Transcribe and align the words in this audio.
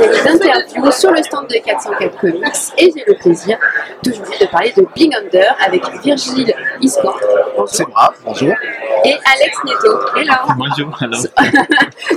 en 0.00 0.04
Angoulême 0.04 0.92
sur 1.04 1.12
le 1.12 1.22
stand 1.22 1.46
de 1.48 1.56
404 1.62 2.16
Comics 2.18 2.42
et 2.78 2.90
j'ai 2.96 3.04
le 3.06 3.14
plaisir 3.14 3.58
d'aujourd'hui 4.02 4.38
de 4.40 4.46
parler 4.46 4.72
de 4.74 4.86
Bling 4.94 5.14
Under 5.14 5.54
avec 5.66 5.82
Virgile 6.02 6.54
Iscor. 6.80 7.20
C'est 7.66 7.86
moi, 7.88 8.10
bonjour. 8.24 8.54
Et 9.04 9.12
Alex 9.12 9.58
Nieto. 9.66 10.00
Hello. 10.16 10.34
Bonjour, 10.56 10.98
hello. 11.02 11.18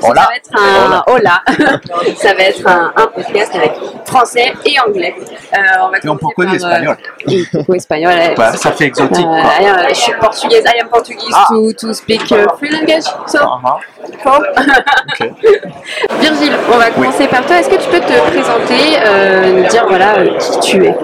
Hola. 0.03 0.21
Ça 0.21 0.29
va 0.29 0.35
être 0.37 0.51
un, 0.57 1.03
hola. 1.07 1.41
Ça 2.15 2.33
va 2.33 2.43
être 2.43 2.65
un, 2.65 2.93
un 2.95 3.07
podcast 3.07 3.53
avec 3.55 3.73
français 4.05 4.53
et 4.65 4.79
anglais. 4.79 5.13
Euh, 5.53 5.57
on 5.81 5.89
va 5.89 5.97
Et 6.01 6.07
on 6.07 6.15
commencer 6.15 6.33
peut 6.37 6.43
connaître 6.43 6.61
par, 6.63 6.71
euh, 6.71 6.75
espagnol. 6.75 6.97
Oui, 7.27 7.47
beaucoup 7.53 7.73
espagnol. 7.73 8.13
ouais. 8.13 8.35
Bah, 8.37 8.53
ça 8.53 8.71
fait 8.71 8.85
exotique, 8.85 9.25
Euh. 9.25 9.61
I, 9.61 9.65
uh, 9.65 9.89
je 9.89 9.95
suis 9.95 10.13
portugaise. 10.13 10.63
I 10.65 10.79
am 10.81 10.87
Portuguese 10.87 11.33
Ah. 11.35 11.45
to, 11.49 11.73
to 11.73 11.93
speak 11.93 12.21
uh, 12.31 12.45
three 12.57 12.69
languages. 12.71 13.03
So, 13.27 13.39
Ah, 13.41 13.77
four. 14.23 14.39
ok. 14.39 15.29
Virgile, 16.21 16.53
on 16.73 16.77
va 16.77 16.89
commencer 16.91 17.27
par 17.27 17.45
toi. 17.45 17.57
Est-ce 17.59 17.69
que 17.69 17.75
tu 17.75 17.89
peux 17.89 17.99
te 17.99 18.17
présenter, 18.31 18.76
euh, 19.05 19.51
nous 19.53 19.67
dire 19.67 19.85
voilà 19.87 20.17
euh, 20.17 20.37
qui 20.37 20.59
tu 20.59 20.85
es 20.85 20.95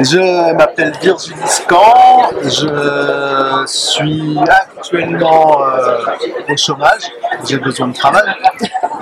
Je 0.00 0.54
m'appelle 0.54 0.92
Virgile 1.00 1.34
Scan, 1.46 2.30
je 2.44 3.64
suis 3.66 4.36
actuellement 4.48 5.62
euh, 5.62 5.98
au 6.52 6.56
chômage, 6.56 7.02
j'ai 7.48 7.58
besoin 7.58 7.88
de 7.88 7.94
travail. 7.94 8.22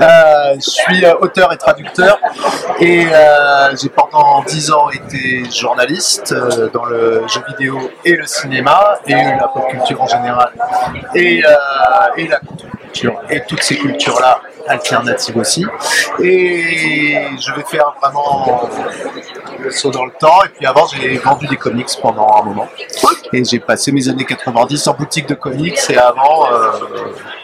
Euh, 0.00 0.54
je 0.56 0.70
suis 0.70 1.04
euh, 1.04 1.14
auteur 1.20 1.52
et 1.52 1.56
traducteur 1.56 2.18
et 2.80 3.06
euh, 3.10 3.74
j'ai 3.80 3.88
pendant 3.88 4.42
10 4.42 4.70
ans 4.72 4.90
été 4.90 5.42
journaliste 5.50 6.32
euh, 6.32 6.68
dans 6.72 6.84
le 6.84 7.22
jeu 7.28 7.40
vidéo 7.48 7.78
et 8.04 8.14
le 8.14 8.26
cinéma 8.26 8.98
et 9.06 9.14
la 9.14 9.48
pop 9.48 9.66
culture 9.70 10.02
en 10.02 10.06
général 10.06 10.50
et, 11.14 11.42
euh, 11.44 12.28
la 12.28 12.40
contre-culture 13.02 13.20
et 13.30 13.40
toutes 13.48 13.62
ces 13.62 13.76
cultures-là 13.76 14.40
alternatives 14.68 15.36
aussi. 15.36 15.64
Et 16.22 17.14
je 17.40 17.52
vais 17.54 17.62
faire 17.64 17.94
vraiment 18.02 18.68
le 19.58 19.70
saut 19.70 19.90
dans 19.90 20.04
le 20.04 20.12
temps. 20.18 20.42
Et 20.44 20.48
puis 20.48 20.66
avant, 20.66 20.86
j'ai 20.88 21.16
vendu 21.18 21.46
des 21.46 21.56
comics 21.56 21.88
pendant 22.02 22.28
un 22.40 22.44
moment. 22.44 22.68
Et 23.32 23.44
j'ai 23.44 23.58
passé 23.60 23.92
mes 23.92 24.08
années 24.08 24.24
90 24.24 24.86
en 24.88 24.94
boutique 24.94 25.28
de 25.28 25.34
comics. 25.34 25.78
Et 25.90 25.96
avant, 25.96 26.46
euh, 26.52 26.70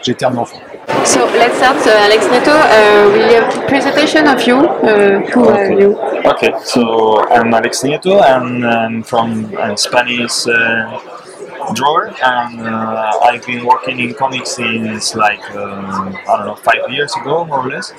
j'étais 0.01 0.25
un 0.25 0.35
enfant. 0.37 0.57
So 1.05 1.19
let's 1.37 1.55
start, 1.57 1.77
uh, 1.85 2.05
Alex 2.05 2.27
Neto. 2.29 2.51
Uh, 2.51 3.09
we 3.13 3.33
have 3.33 3.57
a 3.57 3.65
presentation 3.67 4.27
of 4.27 4.41
you. 4.45 4.57
Uh, 4.57 5.21
who 5.33 5.47
are 5.47 5.63
Okay. 5.65 5.81
you? 5.81 5.97
Okay, 6.25 6.53
so 6.63 7.21
I'm 7.29 7.53
Alex 7.53 7.83
Nieto. 7.83 8.19
I'm, 8.21 8.63
um, 8.63 9.03
from 9.03 9.49
Spanish 9.77 10.45
uh, 10.47 10.85
drawer, 11.73 12.07
and 12.23 12.61
uh, 12.61 13.19
I've 13.23 13.45
been 13.45 13.65
working 13.65 13.99
in 13.99 14.13
comics 14.13 14.51
since 14.55 15.15
like 15.15 15.43
um, 15.51 16.15
I 16.29 16.37
don't 16.37 16.45
know 16.47 16.55
five 16.55 16.89
years 16.91 17.15
ago, 17.15 17.45
more 17.45 17.59
or 17.65 17.69
less. 17.69 17.93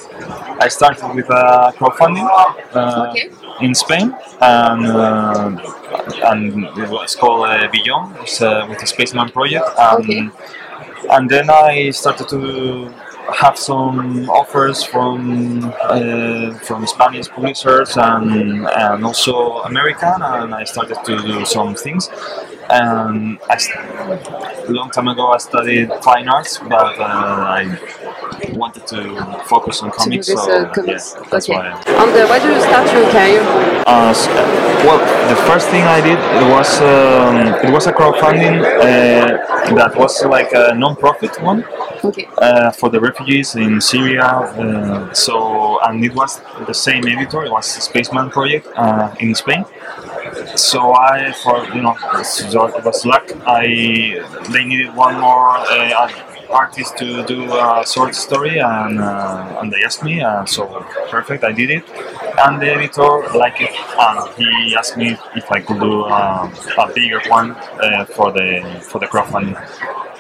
I 0.61 0.69
started 0.69 1.15
with 1.15 1.29
a 1.31 1.73
crowdfunding 1.79 2.29
uh, 2.75 3.09
Okay. 3.11 3.31
in 3.61 3.75
Spain, 3.75 4.15
and 4.41 4.87
uh, 4.87 5.51
and 6.25 6.65
it 6.79 6.89
was 6.89 7.15
called 7.17 7.47
uh, 7.49 7.69
Beyond, 7.71 8.17
it's, 8.23 8.41
uh, 8.43 8.67
with 8.69 8.79
the 8.81 8.87
Spaceman 8.87 9.31
project. 9.31 9.65
And, 9.79 10.01
Okay. 10.01 10.29
and 11.11 11.29
then 11.31 11.51
I 11.51 11.91
started 11.91 12.29
to 12.31 12.93
have 13.33 13.59
some 13.59 14.29
offers 14.29 14.83
from 14.83 15.73
uh, 15.81 16.53
from 16.67 16.87
Spanish 16.87 17.29
publishers 17.29 17.97
and, 17.97 18.67
and 18.69 19.05
also 19.05 19.63
American, 19.63 20.21
and 20.23 20.55
I 20.55 20.65
started 20.65 20.99
to 21.05 21.17
do 21.23 21.45
some 21.47 21.75
things. 21.75 22.11
St- 22.69 23.77
a 24.69 24.73
long 24.73 24.91
time 24.91 25.09
ago, 25.09 25.33
I 25.33 25.39
studied 25.39 25.91
fine 26.03 26.29
arts, 26.29 26.59
but 26.59 26.99
uh, 26.99 27.05
I 27.05 27.79
wanted 28.53 28.87
to 28.89 28.99
focus 29.45 29.83
on 29.83 29.91
comics. 29.91 30.27
this, 30.29 30.43
so 30.43 30.51
uh, 30.51 30.73
comics. 30.73 31.15
yeah, 31.17 31.29
that's 31.31 31.49
Okay. 31.49 31.59
why. 31.59 31.67
And 31.87 32.11
uh, 32.17 32.27
why 32.27 32.39
do 32.39 32.49
you 32.53 32.61
start 32.61 32.87
your 32.93 33.07
career? 33.11 33.43
Uh, 33.87 34.11
s- 34.11 34.27
well, 34.87 34.99
the 35.29 35.37
first 35.49 35.69
thing 35.69 35.83
I 35.85 36.01
did 36.01 36.19
it 36.19 36.47
was 36.57 36.81
um, 36.81 37.37
it 37.67 37.71
was 37.73 37.87
a 37.87 37.93
crowdfunding 37.93 38.57
uh, 38.65 39.75
that 39.75 39.93
was 39.97 40.25
like 40.25 40.51
a 40.53 40.75
non-profit 40.75 41.41
one 41.43 41.65
Okay. 42.03 42.27
uh, 42.39 42.71
for 42.73 42.89
the 42.91 43.01
refugees 43.01 43.55
in 43.57 43.81
Syria. 43.81 44.25
Uh, 44.25 45.13
so 45.13 45.79
and 45.83 46.05
it 46.05 46.15
was 46.15 46.41
the 46.67 46.75
same 46.75 47.07
editor. 47.07 47.45
It 47.45 47.51
was 47.53 47.67
Spaceman 47.67 48.31
Project 48.31 48.67
uh, 48.77 49.15
in 49.21 49.35
Spain. 49.35 49.65
So 50.57 50.95
I, 50.95 51.33
for 51.43 51.67
you 51.75 51.83
know, 51.83 51.97
it 52.15 52.85
was 52.85 53.05
luck. 53.05 53.31
I 53.47 53.67
they 54.53 54.65
needed 54.65 54.95
one 54.95 55.21
more 55.21 55.51
uh, 55.57 56.09
artist 56.51 56.97
to 56.99 57.25
do 57.25 57.53
a 57.53 57.85
short 57.87 58.15
story, 58.15 58.59
and 58.59 59.01
uh, 59.01 59.59
and 59.61 59.73
they 59.73 59.83
asked 59.85 60.05
me. 60.05 60.23
Uh, 60.23 60.45
so 60.45 60.67
perfect, 61.11 61.45
I 61.45 61.53
did 61.53 61.71
it. 61.71 61.85
And 62.39 62.61
the 62.61 62.71
editor 62.71 63.29
liked 63.37 63.61
it, 63.61 63.75
and 63.99 64.17
he 64.37 64.77
asked 64.77 64.97
me 64.97 65.17
if 65.35 65.51
I 65.51 65.61
could 65.61 65.81
do 65.81 66.03
uh, 66.03 66.49
a 66.79 66.93
bigger 66.93 67.21
one 67.29 67.53
uh, 67.53 68.05
for 68.05 68.31
the 68.33 68.49
for 68.91 68.99
the 69.01 69.07
crowdfunding. 69.07 69.59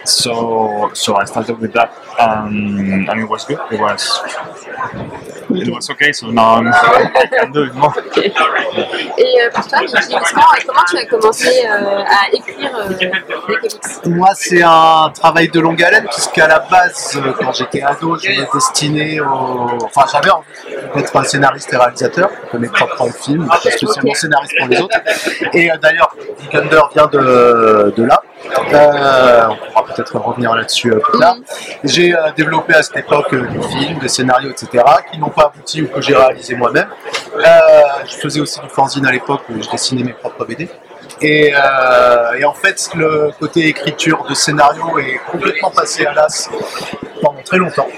So 0.04 0.90
so 0.92 1.16
I 1.16 1.24
started 1.24 1.58
with 1.58 1.72
that, 1.72 1.90
um, 2.20 3.08
and 3.08 3.20
it 3.20 3.28
was 3.28 3.44
good. 3.44 3.58
It 3.72 3.80
was 3.80 4.20
it 5.50 5.68
was 5.72 5.88
okay. 5.90 6.12
So 6.12 6.30
now 6.30 6.56
I'm, 6.56 6.68
I 6.72 7.26
can 7.26 7.52
do 7.52 7.64
it 7.64 7.74
more. 7.74 7.94
Et 9.16 9.40
euh, 9.40 9.50
pour 9.52 9.66
toi, 9.66 9.78
comment 10.66 10.84
tu 10.90 10.96
as 10.98 11.06
commencé 11.06 11.64
euh, 11.66 12.02
à 12.02 12.32
écrire 12.32 12.76
euh, 12.76 12.88
des 12.88 13.10
comics? 13.10 14.06
Moi, 14.06 14.28
c'est 14.34 14.62
un 14.62 15.10
travail 15.14 15.48
de 15.48 15.60
longue 15.60 15.82
haleine, 15.82 16.06
puisqu'à 16.06 16.48
la 16.48 16.60
base, 16.60 17.16
euh, 17.16 17.32
quand 17.38 17.52
j'étais 17.52 17.82
ado, 17.82 18.18
je 18.18 18.28
me 18.28 18.52
destinais 18.52 19.20
au. 19.20 19.78
Enfin, 19.84 20.04
j'avais 20.12 20.30
envie 20.30 20.46
d'être 20.94 21.16
un 21.16 21.24
scénariste 21.24 21.72
et 21.72 21.76
réalisateur 21.76 22.30
de 22.52 22.58
mes 22.58 22.68
propres 22.68 23.08
films, 23.12 23.46
pas 23.46 23.58
spécialement 23.58 24.14
scénariste 24.14 24.54
pour 24.58 24.68
les 24.68 24.80
autres. 24.80 24.98
Et 25.52 25.70
euh, 25.70 25.76
d'ailleurs, 25.78 26.14
Big 26.40 26.56
Under 26.56 26.88
vient 26.94 27.06
de, 27.06 27.94
de 27.96 28.04
là. 28.04 28.22
Euh, 28.46 29.48
on 29.48 29.56
pourra 29.56 29.84
peut-être 29.86 30.18
revenir 30.18 30.54
là-dessus 30.54 30.92
euh, 30.92 30.98
plus 30.98 31.18
tard. 31.18 31.36
J'ai 31.82 32.14
euh, 32.14 32.30
développé 32.36 32.74
à 32.74 32.82
cette 32.82 32.96
époque 32.96 33.32
euh, 33.32 33.46
des 33.46 33.62
films, 33.68 33.98
des 33.98 34.08
scénarios, 34.08 34.50
etc., 34.50 34.84
qui 35.10 35.18
n'ont 35.18 35.30
pas 35.30 35.52
abouti 35.54 35.82
ou 35.82 35.88
que 35.88 36.00
j'ai 36.00 36.14
réalisé 36.14 36.54
moi-même. 36.54 36.88
Euh, 37.36 37.40
je 38.06 38.16
faisais 38.16 38.40
aussi 38.40 38.60
du 38.60 38.68
fanzine 38.68 39.06
à 39.06 39.12
l'époque 39.12 39.42
où 39.48 39.62
je 39.62 39.70
dessinais 39.70 40.02
mes 40.02 40.12
propres 40.12 40.44
BD. 40.44 40.68
Et, 41.24 41.54
euh, 41.54 42.38
et 42.38 42.44
en 42.44 42.52
fait, 42.52 42.90
le 42.94 43.30
côté 43.40 43.66
écriture 43.66 44.26
de 44.28 44.34
scénario 44.34 44.98
est 44.98 45.18
complètement 45.30 45.70
passé 45.70 46.04
à 46.04 46.12
l'as 46.12 46.50
pendant 47.22 47.40
très 47.42 47.56
longtemps. 47.56 47.88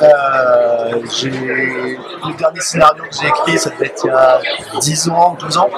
Euh, 0.00 0.92
le 0.94 2.38
dernier 2.38 2.60
scénario 2.60 3.02
que 3.02 3.16
j'ai 3.20 3.28
écrit, 3.28 3.58
ça 3.58 3.68
devait 3.70 3.86
être 3.86 4.02
il 4.04 4.08
y 4.08 4.10
a 4.10 4.40
10 4.80 5.08
ans, 5.10 5.36
12 5.38 5.58
ans. 5.58 5.68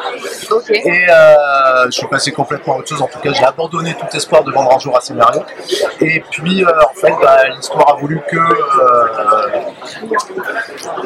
Et 0.69 1.07
euh, 1.11 1.87
je 1.87 1.91
suis 1.91 2.07
passé 2.07 2.31
complètement 2.31 2.75
à 2.75 2.79
autre 2.79 2.89
chose. 2.89 3.03
En 3.03 3.09
tout 3.09 3.19
cas, 3.19 3.33
j'ai 3.33 3.45
abandonné 3.45 3.95
tout 3.95 4.17
espoir 4.17 4.45
de 4.45 4.53
vendre 4.53 4.77
un 4.77 4.79
jour 4.79 4.97
un 4.97 5.01
scénario. 5.01 5.43
Et 6.01 6.23
puis, 6.31 6.65
en 6.65 6.95
fait, 6.95 7.15
bah, 7.21 7.49
l'histoire 7.57 7.95
a 7.95 7.97
voulu 7.97 8.21
que 8.31 8.39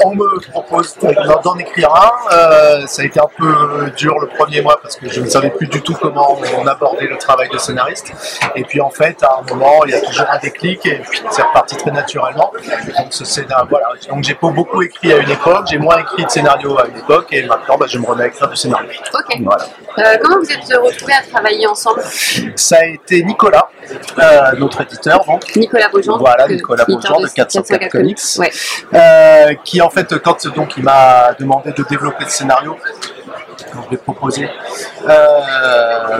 on 0.04 0.14
me 0.14 0.50
propose 0.50 0.96
d'en 0.98 1.56
écrire 1.56 1.94
un. 1.94 2.86
Ça 2.86 3.02
a 3.02 3.04
été 3.04 3.20
un 3.20 3.30
peu 3.38 3.90
dur 3.96 4.18
le 4.18 4.26
premier 4.26 4.60
mois 4.60 4.78
parce 4.82 4.96
que 4.96 5.08
je 5.08 5.20
ne 5.20 5.28
savais 5.28 5.53
plus 5.56 5.66
du 5.66 5.80
tout 5.82 5.94
comment 5.94 6.38
on 6.58 6.66
abordait 6.66 7.06
le 7.06 7.16
travail 7.16 7.48
de 7.48 7.58
scénariste. 7.58 8.12
Et 8.54 8.64
puis, 8.64 8.80
en 8.80 8.90
fait, 8.90 9.22
à 9.22 9.38
un 9.40 9.42
moment, 9.54 9.84
il 9.86 9.92
y 9.92 9.94
a 9.94 10.00
toujours 10.00 10.26
un 10.30 10.38
déclic 10.38 10.84
et 10.86 10.96
puis 10.98 11.22
c'est 11.30 11.42
reparti 11.42 11.76
très 11.76 11.90
naturellement. 11.90 12.52
Donc, 12.98 13.06
ce 13.10 13.24
scénario, 13.24 13.66
voilà. 13.70 13.86
Donc, 14.08 14.24
j'ai 14.24 14.34
pas 14.34 14.50
beaucoup 14.50 14.82
écrit 14.82 15.12
à 15.12 15.18
une 15.18 15.30
époque, 15.30 15.66
j'ai 15.70 15.78
moins 15.78 15.98
écrit 15.98 16.24
de 16.24 16.30
scénario 16.30 16.78
à 16.78 16.86
une 16.86 16.98
époque 16.98 17.28
et 17.32 17.42
maintenant, 17.44 17.76
bah, 17.78 17.86
je 17.88 17.98
me 17.98 18.06
remets 18.06 18.24
à 18.24 18.26
écrire 18.28 18.48
du 18.48 18.56
scénario. 18.56 18.88
Ok. 19.12 19.38
Voilà. 19.42 19.64
Euh, 19.98 20.18
comment 20.22 20.38
vous 20.38 20.50
êtes 20.50 20.78
retrouvés 20.82 21.12
à 21.12 21.22
travailler 21.22 21.66
ensemble? 21.66 22.02
Ça 22.56 22.76
a 22.78 22.84
été 22.84 23.22
Nicolas, 23.24 23.68
euh, 24.18 24.52
notre 24.58 24.82
éditeur, 24.82 25.24
donc, 25.24 25.54
Nicolas 25.56 25.88
Beaujean. 25.88 26.18
Voilà, 26.18 26.48
Nicolas 26.48 26.84
Beaujean 26.84 27.20
de 27.20 27.28
404 27.28 27.88
Comics. 27.88 28.18
Ouais. 28.38 28.50
euh, 28.94 29.54
qui 29.64 29.80
en 29.80 29.90
fait, 29.90 30.18
quand 30.18 30.46
donc, 30.48 30.74
il 30.76 30.84
m'a 30.84 31.32
demandé 31.38 31.72
de 31.72 31.82
développer 31.84 32.24
le 32.24 32.30
scénario, 32.30 32.76
donc 33.74 33.84
je 33.86 33.90
l'ai 33.92 33.96
proposé, 33.96 34.48
euh, 35.08 35.40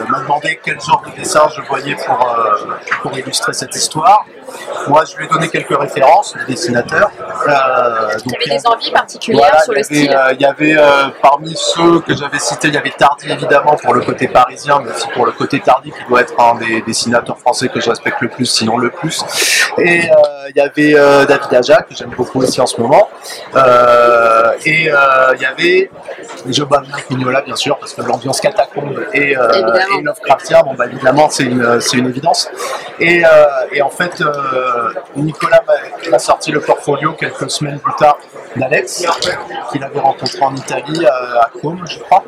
m'a 0.09 0.21
demandé 0.21 0.61
quel 0.65 0.81
genre 0.81 1.03
de 1.07 1.17
dessin 1.19 1.43
je 1.55 1.61
voyais 1.63 1.95
pour, 1.97 2.21
euh, 2.29 2.75
pour 3.03 3.17
illustrer 3.19 3.53
cette 3.53 3.75
histoire. 3.75 4.25
Moi, 4.87 5.03
je 5.11 5.17
lui 5.17 5.25
ai 5.25 5.29
donné 5.29 5.49
quelques 5.49 5.77
références 5.79 6.35
de 6.35 6.45
dessinateurs 6.45 7.11
Euh, 7.47 8.17
Tu 8.19 8.29
donc, 8.29 8.37
avais 8.47 8.59
des 8.59 8.67
envies 8.67 8.91
particulières 8.91 9.49
voilà, 9.51 9.65
sur 9.65 9.73
il 9.73 9.77
le 9.77 9.81
y 9.81 9.85
avait, 9.85 9.95
style 9.95 10.17
euh, 10.17 10.33
il 10.33 10.41
y 10.41 10.45
avait 10.45 10.77
euh, 10.79 11.09
parmi 11.21 11.55
ceux 11.57 12.01
que 12.01 12.15
j'avais 12.15 12.39
cités, 12.39 12.69
il 12.69 12.75
y 12.75 12.79
avait 12.79 12.91
Tardy 12.97 13.31
évidemment 13.31 13.77
pour 13.83 13.93
le 13.95 14.01
côté 14.01 14.29
parisien, 14.29 14.81
mais 14.83 14.91
aussi 14.93 15.09
pour 15.09 15.27
le 15.27 15.33
côté 15.33 15.61
Tardy 15.61 15.91
qui 15.91 16.05
doit 16.09 16.21
être 16.23 16.35
un 16.41 16.55
des 16.57 16.83
dessinateurs 16.83 17.39
français 17.39 17.69
que 17.69 17.81
je 17.81 17.91
respecte 17.91 18.21
le 18.21 18.29
plus, 18.29 18.47
sinon 18.47 18.79
le 18.79 18.91
plus. 18.91 19.23
Et 19.79 20.09
euh, 20.11 20.15
il 20.51 20.57
y 20.57 20.61
avait 20.61 20.95
euh, 20.95 21.25
David 21.27 21.53
Aja 21.55 21.83
que 21.83 21.95
j'aime 21.95 22.11
beaucoup 22.17 22.41
aussi 22.41 22.61
en 22.61 22.67
ce 22.67 22.81
moment. 22.81 23.09
Euh, 23.57 24.53
et 24.65 24.91
euh, 24.91 25.35
il 25.35 25.43
y 25.43 25.47
avait 25.47 25.91
Joe 26.47 26.69
Bamnak 26.69 27.11
Mignola 27.11 27.43
bien 27.45 27.57
sûr 27.57 27.77
parce 27.79 27.95
que 27.95 28.03
l'ambiance 28.03 28.41
catacombe 28.41 29.05
et, 29.13 29.37
euh, 29.37 29.49
et 29.99 30.03
Lovecraftien, 30.03 30.63
bon 30.63 30.75
bah 30.75 30.87
évidemment 30.87 31.29
c'est 31.31 31.45
une, 31.45 31.81
c'est 31.81 31.97
une 31.99 32.09
évidence. 32.09 32.51
Et, 32.99 33.25
euh, 33.25 33.29
et 33.73 33.83
en 33.83 33.91
fait 33.91 34.21
euh, 34.21 34.91
Nicolas 35.17 35.63
m'a- 36.11 36.19
sorti 36.19 36.53
le 36.53 36.61
portfolio 36.61 37.13
quelques 37.13 37.51
semaines 37.51 37.79
plus 37.81 37.95
tard 37.97 38.17
d'Alex, 38.57 39.05
qu'il 39.73 39.83
avait 39.83 39.99
rencontré 40.01 40.41
en 40.43 40.55
Italie, 40.55 41.05
euh, 41.05 41.41
à 41.41 41.51
Côme, 41.61 41.85
je 41.91 41.99
crois. 41.99 42.23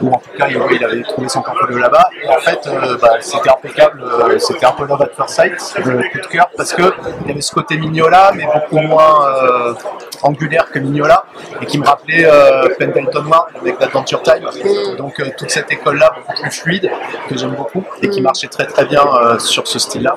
Ou 0.00 0.12
en 0.12 0.18
tout 0.18 0.30
cas, 0.36 0.48
il, 0.48 0.84
avait 0.84 1.02
trouvé 1.02 1.28
son 1.28 1.40
portfolio 1.42 1.78
là-bas. 1.78 2.08
Et 2.22 2.28
en 2.28 2.38
fait, 2.38 2.58
euh, 2.66 2.96
bah, 3.00 3.12
c'était 3.20 3.48
impeccable. 3.50 4.02
euh, 4.02 4.38
c'était 4.40 4.66
un 4.66 4.72
peu 4.72 4.84
Love 4.86 5.02
at 5.02 5.10
First 5.16 5.34
Sight, 5.36 5.74
le 5.84 6.02
coup 6.10 6.18
de 6.18 6.26
cœur, 6.26 6.48
parce 6.56 6.72
que 6.72 6.82
il 7.22 7.28
y 7.28 7.30
avait 7.30 7.40
ce 7.40 7.52
côté 7.52 7.76
Mignola, 7.76 8.32
mais 8.34 8.44
beaucoup 8.44 8.80
moins 8.80 9.28
euh, 9.44 9.74
angulaire 10.22 10.61
que 10.72 10.78
Mignola, 10.78 11.24
et 11.60 11.66
qui 11.66 11.78
me 11.78 11.84
rappelait 11.84 12.24
euh, 12.24 12.68
Pendleton 12.78 13.24
Ward 13.26 13.48
avec 13.60 13.78
l'Adventure 13.80 14.22
Time. 14.22 14.48
Donc 14.96 15.20
euh, 15.20 15.26
toute 15.36 15.50
cette 15.50 15.70
école-là, 15.70 16.12
beaucoup 16.16 16.42
plus 16.42 16.50
fluide, 16.50 16.90
que 17.28 17.36
j'aime 17.36 17.54
beaucoup, 17.54 17.84
et 18.02 18.08
qui 18.08 18.20
marchait 18.20 18.48
très 18.48 18.66
très 18.66 18.84
bien 18.86 19.02
euh, 19.06 19.38
sur 19.38 19.66
ce 19.66 19.78
style-là. 19.78 20.16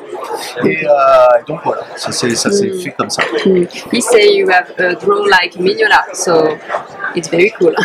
Et, 0.63 0.83
et 0.83 1.43
donc 1.47 1.59
voilà, 1.63 1.81
ça 1.95 2.11
s'est 2.11 2.33
s'est 2.35 2.71
fait 2.71 2.91
comme 2.91 3.09
ça. 3.09 3.21
Hmm. 3.45 3.65
He 3.91 4.01
say 4.01 4.35
you 4.35 4.49
have 4.49 4.71
uh, 4.79 4.95
drawn 4.99 5.29
like 5.29 5.55
Mignola, 5.55 6.03
so 6.13 6.57
it's 7.15 7.29
very 7.29 7.51
cool. 7.59 7.75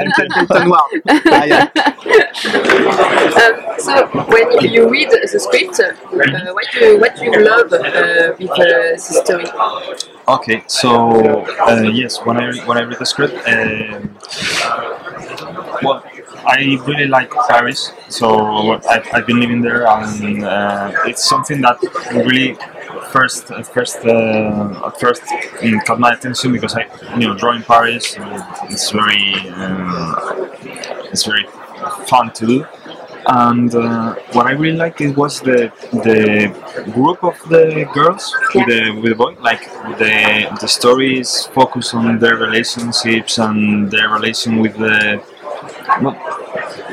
And 0.00 0.12
Pendleton 0.16 0.68
Ward. 0.68 0.90
Ah, 1.30 1.44
yeah. 1.46 1.66
Um, 2.38 2.54
so 3.78 4.06
when 4.28 4.60
you 4.72 4.88
read 4.88 5.10
the 5.10 5.38
script, 5.40 5.80
uh, 5.80 5.92
what 6.52 6.72
you, 6.74 7.00
what 7.00 7.20
you 7.20 7.32
love 7.44 7.72
uh, 7.72 8.34
with 8.38 8.50
uh, 8.50 8.94
the 8.94 8.98
story? 8.98 9.46
Okay, 10.28 10.62
so 10.68 11.44
uh, 11.66 11.82
yes, 11.82 12.18
when 12.24 12.36
I 12.36 12.56
when 12.66 12.78
I 12.78 12.82
read 12.82 12.98
the 13.00 13.06
script, 13.06 13.34
um, 13.48 14.14
well, 15.82 16.04
I 16.46 16.78
really 16.86 17.08
like 17.08 17.32
Paris. 17.48 17.90
So 18.08 18.72
I've, 18.88 19.06
I've 19.12 19.26
been 19.26 19.40
living 19.40 19.60
there, 19.60 19.88
and 19.88 20.44
uh, 20.44 20.92
it's 21.06 21.28
something 21.28 21.60
that 21.62 21.78
really 22.14 22.56
first 23.10 23.50
at 23.50 23.66
first 23.66 23.98
uh, 24.04 24.90
first 24.90 25.22
mm, 25.22 25.84
caught 25.84 25.98
my 25.98 26.12
attention 26.12 26.52
because 26.52 26.74
I 26.74 26.86
you 27.16 27.26
know 27.26 27.34
drawing 27.34 27.62
Paris 27.62 28.16
uh, 28.18 28.66
it's 28.68 28.90
very 28.90 29.34
um, 29.50 30.14
it's 31.10 31.24
very 31.24 31.46
fun 32.06 32.32
to 32.32 32.46
do. 32.46 32.66
And 33.26 33.74
uh, 33.74 34.14
what 34.32 34.46
I 34.46 34.52
really 34.52 34.78
liked 34.78 35.00
it 35.02 35.14
was 35.14 35.40
the 35.40 35.70
the 35.92 36.48
group 36.92 37.22
of 37.22 37.36
the 37.50 37.86
girls 37.92 38.34
with 38.54 38.66
the 38.66 38.98
with 39.02 39.10
the 39.12 39.16
boy. 39.16 39.34
Like 39.40 39.64
the 39.98 40.56
the 40.60 40.66
stories 40.66 41.44
focus 41.52 41.92
on 41.92 42.18
their 42.18 42.36
relationships 42.36 43.38
and 43.38 43.90
their 43.90 44.08
relation 44.08 44.60
with 44.60 44.78
the 44.78 45.22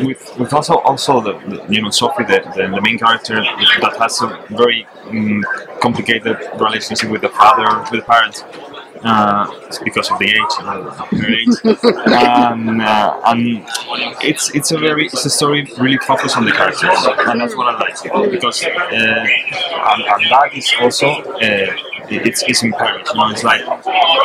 with 0.03 0.37
with 0.37 0.53
also 0.53 0.75
also 0.79 1.21
the, 1.21 1.33
the 1.49 1.73
you 1.73 1.81
know 1.81 1.89
Sophie 1.89 2.23
the, 2.25 2.39
the, 2.55 2.67
the 2.67 2.81
main 2.81 2.97
character 2.97 3.35
that 3.81 3.95
has 3.97 4.21
a 4.21 4.27
very 4.49 4.85
um, 5.09 5.43
complicated 5.79 6.37
relationship 6.59 7.09
with 7.09 7.21
the 7.21 7.29
father 7.29 7.67
with 7.91 8.01
the 8.01 8.05
parents. 8.05 8.43
Uh, 9.05 9.45
it's 9.67 9.77
because 9.79 10.09
of 10.09 10.17
the 10.17 10.25
age, 10.25 10.55
her 10.57 11.29
age, 11.29 11.47
and, 12.07 12.81
uh, 12.81 13.21
and 13.27 13.63
it's 14.23 14.49
it's 14.55 14.71
a 14.71 14.79
very 14.79 15.05
it's 15.05 15.25
a 15.25 15.29
story 15.29 15.69
really 15.79 15.99
focused 15.99 16.35
on 16.35 16.43
the 16.43 16.51
characters, 16.51 16.89
and 17.29 17.39
that's 17.39 17.55
what 17.55 17.67
I 17.67 17.77
like 17.77 18.31
because 18.31 18.63
uh, 18.63 18.67
and, 18.67 20.01
and 20.01 20.21
that 20.31 20.49
is 20.55 20.73
also 20.81 21.07
uh, 21.07 21.75
it's, 22.09 22.43
it's 22.47 22.61
Paris. 22.61 23.09
You 23.13 23.19
know, 23.19 23.29
it's 23.29 23.43
like 23.43 23.61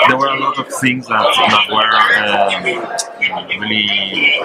there 0.09 0.17
were 0.17 0.29
a 0.29 0.39
lot 0.39 0.59
of 0.59 0.69
things 0.81 1.07
that, 1.09 1.23
that 1.51 1.67
were 1.71 1.93
um, 2.25 3.61
really 3.61 4.41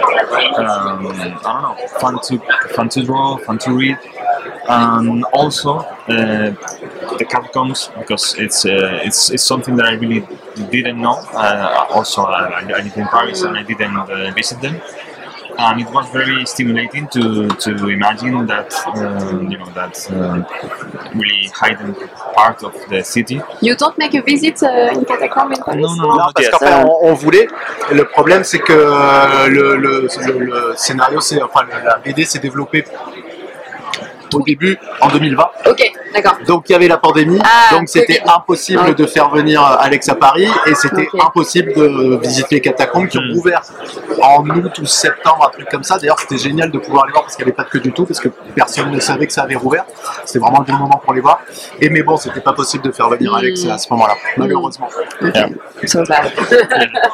um, 0.57 1.07
I 1.07 1.39
don't 1.43 1.79
know 1.79 1.87
fun 1.99 2.19
to 2.23 2.39
fun 2.75 2.89
to 2.89 3.03
draw, 3.03 3.37
fun 3.37 3.57
to 3.59 3.73
read, 3.73 3.97
and 4.67 5.23
also 5.25 5.77
uh, 5.77 6.51
the 7.17 7.25
catacombs 7.29 7.89
because 7.97 8.35
it's 8.37 8.65
uh, 8.65 8.99
it's 9.03 9.29
it's 9.29 9.43
something 9.43 9.75
that 9.77 9.85
I 9.85 9.93
really 9.93 10.27
didn't 10.71 11.01
know. 11.01 11.17
Uh, 11.33 11.87
also, 11.89 12.23
I, 12.23 12.59
I 12.59 12.81
live 12.81 12.97
in 12.97 13.07
Paris 13.07 13.43
and 13.43 13.57
I 13.57 13.63
didn't 13.63 13.97
uh, 13.97 14.31
visit 14.31 14.61
them 14.61 14.81
and 15.57 15.81
it 15.81 15.89
was 15.91 16.05
very 16.11 16.45
stimulating 16.45 17.07
to, 17.09 17.47
to 17.47 17.87
imagine 17.89 18.45
that 18.47 18.73
um, 18.95 19.49
you 19.51 19.57
know 19.57 19.69
that 19.73 19.95
um, 20.11 20.45
really 21.13 21.49
hidden 21.61 21.95
part 22.35 22.63
of 22.63 22.73
the 22.89 23.03
city. 23.03 23.41
You 23.61 23.75
don't 23.75 23.97
make 23.97 24.13
a 24.15 24.21
visit 24.21 24.61
uh, 24.63 24.89
in 24.93 25.05
Catacomb 25.05 25.51
in 25.53 25.61
Paris? 25.63 25.81
No, 25.81 25.95
no, 25.95 26.07
Non, 26.07 26.17
not 26.17 26.33
parce 26.35 26.49
qu'en 26.49 26.59
fait, 26.59 26.73
on, 26.83 27.09
on 27.09 27.13
voulait. 27.13 27.47
Le 27.91 28.03
problème, 28.05 28.43
c'est 28.43 28.59
que 28.59 28.73
euh, 28.73 29.47
le, 29.47 29.75
le- 29.77 30.07
le- 30.27 30.39
le 30.39 30.73
scénario, 30.75 31.19
c'est 31.21 31.41
enfin 31.41 31.61
la 31.83 31.97
BD 31.97 32.25
s'est 32.25 32.39
développée 32.39 32.83
au 34.35 34.43
début 34.43 34.77
en 35.01 35.07
2020. 35.09 35.43
Ok, 35.67 35.91
d'accord. 36.13 36.37
Donc 36.47 36.69
il 36.69 36.73
y 36.73 36.75
avait 36.75 36.87
la 36.87 36.97
pandémie, 36.97 37.39
Ah, 37.43 37.75
donc 37.75 37.87
c'était 37.89 38.21
impossible 38.25 38.81
Ah. 38.87 38.91
de 38.93 39.05
faire 39.05 39.29
venir 39.29 39.61
Alex 39.63 40.09
à 40.09 40.15
Paris 40.15 40.47
et 40.67 40.75
c'était 40.75 41.07
impossible 41.19 41.73
de 41.73 42.19
visiter 42.21 42.55
les 42.55 42.61
catacombes 42.61 43.07
qui 43.07 43.17
ont 43.17 43.21
Hmm. 43.21 43.37
ouvert 43.37 43.61
en 44.21 44.47
août 44.49 44.71
ou 44.79 44.85
septembre, 44.85 45.47
un 45.47 45.51
truc 45.51 45.67
comme 45.69 45.83
ça. 45.83 45.97
D'ailleurs, 45.97 46.19
c'était 46.19 46.37
génial 46.37 46.69
de 46.71 46.77
pouvoir 46.77 47.05
les 47.07 47.11
voir 47.11 47.23
parce 47.23 47.35
qu'il 47.35 47.43
n'y 47.45 47.49
avait 47.51 47.55
pas 47.55 47.63
de 47.63 47.69
queue 47.69 47.79
du 47.79 47.91
tout, 47.91 48.05
parce 48.05 48.19
que 48.19 48.29
personne 48.55 48.91
ne 48.91 48.99
savait 48.99 49.25
que 49.27 49.33
ça 49.33 49.43
avait 49.43 49.55
rouvert. 49.55 49.85
C'était 50.25 50.39
vraiment 50.39 50.59
le 50.59 50.65
bon 50.65 50.77
moment 50.79 51.01
pour 51.03 51.13
les 51.13 51.21
voir. 51.21 51.39
Et 51.81 51.89
mais 51.89 52.03
bon, 52.03 52.17
c'était 52.17 52.41
pas 52.41 52.53
possible 52.53 52.83
de 52.83 52.91
faire 52.91 53.09
venir 53.09 53.31
Hmm. 53.31 53.35
Alex 53.37 53.65
à 53.65 53.77
ce 53.77 53.87
moment-là, 53.91 54.13
malheureusement. 54.37 54.87
Yeah. 55.21 55.49
So 55.85 56.03
bad. 56.07 56.31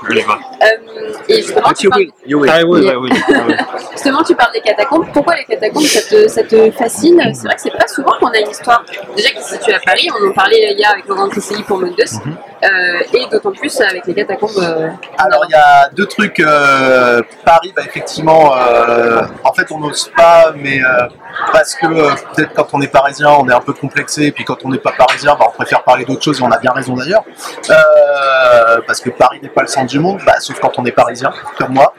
Really 0.04 0.24
bad. 0.24 0.38
Euh, 0.62 1.14
et 1.30 1.38
justement, 1.42 1.70
But 1.70 1.78
tu 1.78 1.90
parles, 1.90 2.02
will, 2.28 2.98
will. 2.98 3.14
Yeah. 3.30 3.68
Justement, 3.92 4.24
tu 4.24 4.36
parles 4.36 4.54
des 4.54 4.62
catacombes. 4.62 5.06
Pourquoi 5.14 5.36
les 5.36 5.46
catacombes, 5.46 5.84
ça 5.84 6.02
te, 6.02 6.28
ça 6.28 6.44
te 6.44 6.72
fascine 6.72 7.11
C'est 7.34 7.44
vrai 7.44 7.56
que 7.56 7.62
c'est 7.62 7.78
pas 7.78 7.88
souvent 7.88 8.14
qu'on 8.20 8.28
a 8.28 8.40
une 8.40 8.50
histoire 8.50 8.84
déjà 9.16 9.30
qui 9.30 9.44
se 9.44 9.56
situe 9.56 9.74
à 9.74 9.80
Paris. 9.80 10.08
On 10.20 10.30
en 10.30 10.34
parlait 10.34 10.74
hier 10.74 10.90
avec 10.92 11.08
Laurent 11.08 11.30
pour. 11.68 11.82
Euh, 11.82 11.92
et 12.64 13.26
d'autant 13.32 13.52
plus 13.52 13.82
avec 13.82 14.06
les 14.06 14.14
catacombes. 14.14 14.52
euh, 14.58 14.90
Alors 15.18 15.46
il 15.48 15.52
y 15.52 15.56
a 15.56 15.90
deux 15.90 16.06
trucs. 16.06 16.40
euh, 16.40 17.22
Paris, 17.46 17.74
bah, 17.76 17.82
effectivement, 17.86 18.56
euh, 18.56 19.22
en 19.44 19.54
fait 19.54 19.72
on 19.72 19.80
n'ose 19.80 20.10
pas, 20.16 20.52
mais 20.56 20.82
euh, 20.84 21.08
parce 21.52 21.76
que 21.76 21.88
euh, 21.88 22.12
peut-être 22.36 22.54
quand 22.54 22.68
on 22.74 22.82
est 22.82 22.88
parisien, 22.88 23.30
on 23.32 23.48
est 23.50 23.54
un 23.54 23.60
peu 23.62 23.74
complexé, 23.74 24.26
et 24.26 24.32
puis 24.32 24.44
quand 24.46 24.58
on 24.64 24.70
n'est 24.70 24.78
pas 24.78 24.92
parisien, 24.92 25.36
bah, 25.40 25.46
on 25.50 25.52
préfère 25.52 25.84
parler 25.84 26.06
d'autre 26.06 26.22
chose, 26.24 26.40
et 26.40 26.44
on 26.44 26.52
a 26.52 26.58
bien 26.58 26.72
raison 26.72 26.94
d'ailleurs. 26.96 27.24
Euh, 27.70 28.80
parce 28.86 29.00
que 29.00 29.10
Paris 29.10 29.40
n'est 29.42 29.50
pas 29.50 29.62
le 29.62 29.68
centre 29.68 29.88
du 29.88 30.00
monde, 30.00 30.22
bah, 30.26 30.36
sauf 30.40 30.60
quand 30.60 30.78
on 30.78 30.86
est 30.86 30.92
parisien, 30.92 31.32
comme 31.58 31.74
moi. 31.74 31.94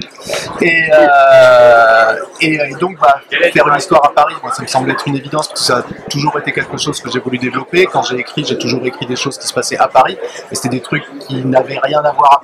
Et, 0.60 0.88
euh, 0.92 2.14
et, 2.40 2.54
et 2.54 2.74
donc 2.80 2.98
bah, 3.00 3.16
faire 3.52 3.68
une 3.68 3.76
histoire 3.76 4.04
à 4.04 4.12
Paris, 4.14 4.34
moi, 4.42 4.52
ça 4.52 4.62
me 4.62 4.68
semble 4.68 4.90
être 4.90 5.06
une 5.08 5.16
évidence, 5.16 5.48
parce 5.48 5.60
que 5.60 5.66
ça 5.66 5.78
a 5.78 6.10
toujours 6.10 6.38
été 6.38 6.52
quelque 6.52 6.76
chose 6.76 7.00
que 7.00 7.10
j'ai 7.10 7.18
voulu 7.20 7.38
développer. 7.38 7.86
Quand 7.86 8.02
j'ai 8.02 8.18
écrit, 8.18 8.44
j'ai 8.44 8.58
toujours 8.58 8.84
écrit 8.86 9.06
des 9.06 9.16
choses 9.16 9.38
qui 9.38 9.46
se 9.46 9.52
passaient 9.54 9.78
à 9.78 9.88
Paris, 9.88 10.18
et 10.52 10.54
c'était 10.54 10.68
des 10.68 10.80
trucs 10.80 11.04
qui 11.26 11.44
n'avaient 11.44 11.80
rien 11.82 12.00
à 12.04 12.12
voir 12.12 12.42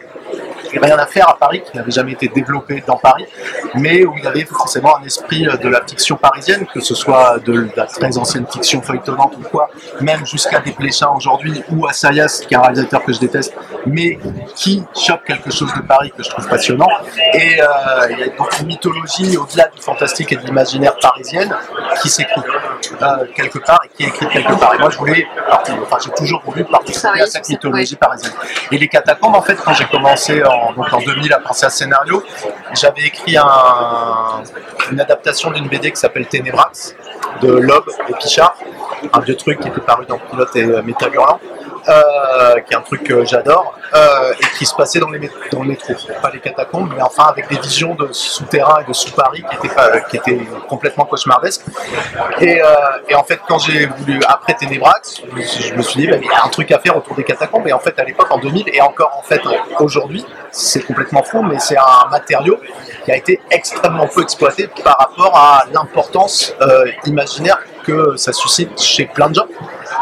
rien 0.77 0.99
à 0.99 1.07
faire 1.07 1.29
à 1.29 1.37
Paris, 1.37 1.63
qui 1.63 1.77
n'avait 1.77 1.91
jamais 1.91 2.13
été 2.13 2.29
développé 2.29 2.83
dans 2.87 2.97
Paris, 2.97 3.27
mais 3.75 4.05
où 4.05 4.15
il 4.19 4.25
y 4.25 4.27
avait 4.27 4.45
forcément 4.45 4.97
un 4.99 5.03
esprit 5.03 5.45
de 5.45 5.69
la 5.69 5.83
fiction 5.87 6.17
parisienne, 6.17 6.67
que 6.73 6.81
ce 6.81 6.95
soit 6.95 7.39
de 7.39 7.69
la 7.77 7.87
très 7.87 8.19
ancienne 8.19 8.47
fiction 8.51 8.83
feuilletonnante 8.83 9.35
ou 9.39 9.49
quoi, 9.49 9.71
même 10.01 10.27
jusqu'à 10.27 10.61
des 10.61 10.73
Pléchins 10.73 11.11
aujourd'hui, 11.17 11.63
ou 11.71 11.87
à 11.87 11.93
Sayas, 11.93 12.45
qui 12.47 12.55
est 12.55 12.57
un 12.57 12.63
réalisateur 12.63 13.05
que 13.05 13.13
je 13.13 13.21
déteste, 13.21 13.55
mais 13.89 14.19
qui 14.55 14.85
chope 14.97 15.25
quelque 15.25 15.51
chose 15.51 15.73
de 15.75 15.81
Paris 15.83 16.13
que 16.17 16.23
je 16.23 16.31
trouve 16.31 16.49
passionnant. 16.49 16.89
Et 17.35 17.61
euh, 17.61 17.67
il 18.11 18.19
y 18.19 18.23
a 18.25 18.29
donc 18.37 18.59
une 18.61 18.67
mythologie 18.67 19.37
au-delà 19.37 19.69
du 19.75 19.81
fantastique 19.81 20.33
et 20.33 20.37
de 20.37 20.43
l'imaginaire 20.45 20.95
parisienne 21.01 21.55
qui 22.01 22.09
s'écrit 22.09 22.43
euh, 23.03 23.07
quelque 23.35 23.59
part 23.59 23.81
et 23.85 23.89
qui 23.97 24.05
est 24.05 24.09
écrite 24.09 24.29
quelque 24.31 24.55
part. 24.55 24.75
Et 24.75 24.79
moi, 24.79 24.91
je 24.91 24.99
voulais, 24.99 25.27
enfin, 25.51 25.99
j'ai 26.05 26.11
toujours 26.13 26.43
voulu 26.45 26.65
participer 26.65 27.21
à 27.21 27.27
cette 27.27 27.49
mythologie 27.49 27.97
parisienne. 27.97 28.33
Et 28.71 28.79
les 28.79 28.89
catacombes, 28.89 29.35
en 29.37 29.43
fait, 29.43 29.57
quand 29.57 29.75
j'ai 29.75 29.85
commencé 29.87 30.43
en, 30.45 30.73
donc 30.73 30.93
en 30.93 31.01
2000 31.01 31.33
à 31.33 31.39
penser 31.41 31.67
à 31.67 31.71
ce 31.71 31.79
scénario, 31.79 32.23
j'avais 32.75 33.03
écrit 33.03 33.37
un- 33.37 34.43
une 34.91 35.01
adaptation 35.01 35.51
d'une 35.51 35.69
BD 35.69 35.91
qui 35.91 35.97
s'appelle 36.01 36.27
Ténébrax 36.27 36.95
de 37.43 37.51
Loeb 37.53 37.85
et 38.09 38.13
Pichard, 38.15 38.55
un 39.13 39.21
vieux 39.21 39.37
truc 39.37 39.61
qui 39.61 39.69
était 39.69 39.81
paru 39.81 40.05
dans 40.07 40.19
Pilote 40.19 40.55
et 40.57 40.65
euh, 40.65 40.83
Métal 40.83 41.13
Hurlant. 41.15 41.39
Euh, 41.89 42.61
qui 42.61 42.75
est 42.75 42.77
un 42.77 42.81
truc 42.83 43.03
que 43.05 43.25
j'adore, 43.25 43.75
euh, 43.95 44.33
et 44.39 44.47
qui 44.59 44.67
se 44.67 44.75
passait 44.75 44.99
dans, 45.01 45.09
les 45.11 45.31
dans 45.51 45.63
le 45.63 45.69
métro. 45.69 45.95
Pas 46.21 46.31
les 46.31 46.41
catacombes, 46.41 46.93
mais 46.95 47.03
enfin 47.03 47.25
avec 47.29 47.49
des 47.49 47.59
visions 47.59 47.95
de 47.95 48.13
souterrains 48.13 48.81
et 48.83 48.89
de 48.89 48.93
sous-Paris 48.93 49.45
qui 49.49 49.57
étaient, 49.57 49.75
pas- 49.75 50.01
qui 50.01 50.19
complètement 50.69 51.05
cauchemardesques. 51.07 51.63
Et, 52.41 52.61
euh, 52.63 52.67
et 53.09 53.15
en 53.15 53.25
fait, 53.25 53.41
quand 53.49 53.59
j'ai 53.59 53.87
voulu, 53.87 54.21
après 54.29 54.55
Ténébrax, 54.55 55.23
je 55.27 55.75
me 55.75 55.83
suis- 55.83 56.01
dit, 56.01 56.07
bah, 56.07 56.17
il 56.21 56.27
y 56.27 56.31
a 56.35 56.45
un 56.45 56.49
truc 56.49 56.71
à 56.73 56.79
faire 56.79 56.97
autour 56.97 57.15
des 57.17 57.25
catacombes. 57.25 57.67
Et 57.67 57.73
en 57.73 57.79
fait, 57.79 57.99
à 57.99 58.05
l'époque, 58.05 58.29
en 58.31 58.39
2000, 58.39 58.69
et 58.73 58.81
encore 58.83 59.17
en 59.19 59.23
fait 59.23 59.41
aujourd'hui, 59.81 60.25
c'est 60.53 60.81
complètement 60.83 61.23
fou, 61.23 61.43
mais 61.43 61.59
c'est 61.59 61.77
un 61.79 62.09
matériau 62.11 62.59
qui 63.05 63.11
a 63.13 63.17
été 63.17 63.41
extrêmement 63.51 64.07
peu 64.07 64.23
exploité 64.23 64.69
par 64.85 64.97
rapport 64.99 65.35
à 65.37 65.65
l'importance 65.73 66.55
imaginaire 67.07 67.59
que 67.85 68.17
ça 68.17 68.33
suscite 68.33 68.79
chez 68.81 69.07
plein 69.07 69.29
de 69.31 69.37
gens. 69.37 69.47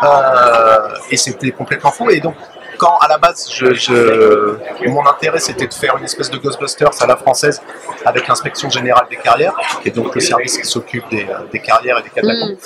Euh, 0.04 0.88
et 1.10 1.16
c'était 1.16 1.50
complètement 1.50 1.90
fou. 1.90 2.10
Et 2.10 2.20
donc, 2.20 2.34
quand 2.78 2.98
à 3.00 3.08
la 3.08 3.16
base, 3.16 3.48
je, 3.50 3.72
je- 3.72 4.88
mon 4.88 5.06
intérêt 5.06 5.38
c'était 5.38 5.66
de 5.66 5.72
faire 5.72 5.96
une 5.96 6.04
espèce 6.04 6.30
de 6.30 6.36
Ghostbusters 6.36 6.90
à 7.00 7.06
la 7.06 7.16
française 7.16 7.62
avec 8.04 8.28
l'inspection 8.28 8.68
générale 8.68 9.06
des 9.08 9.16
carrières, 9.16 9.54
et 9.84 9.90
donc 9.90 10.14
le 10.14 10.20
service 10.20 10.58
qui 10.58 10.66
s'occupe 10.66 11.08
des, 11.08 11.22
euh, 11.24 11.38
des 11.50 11.60
carrières 11.60 11.98
et 11.98 12.02
des 12.02 12.10
catacombes, 12.10 12.56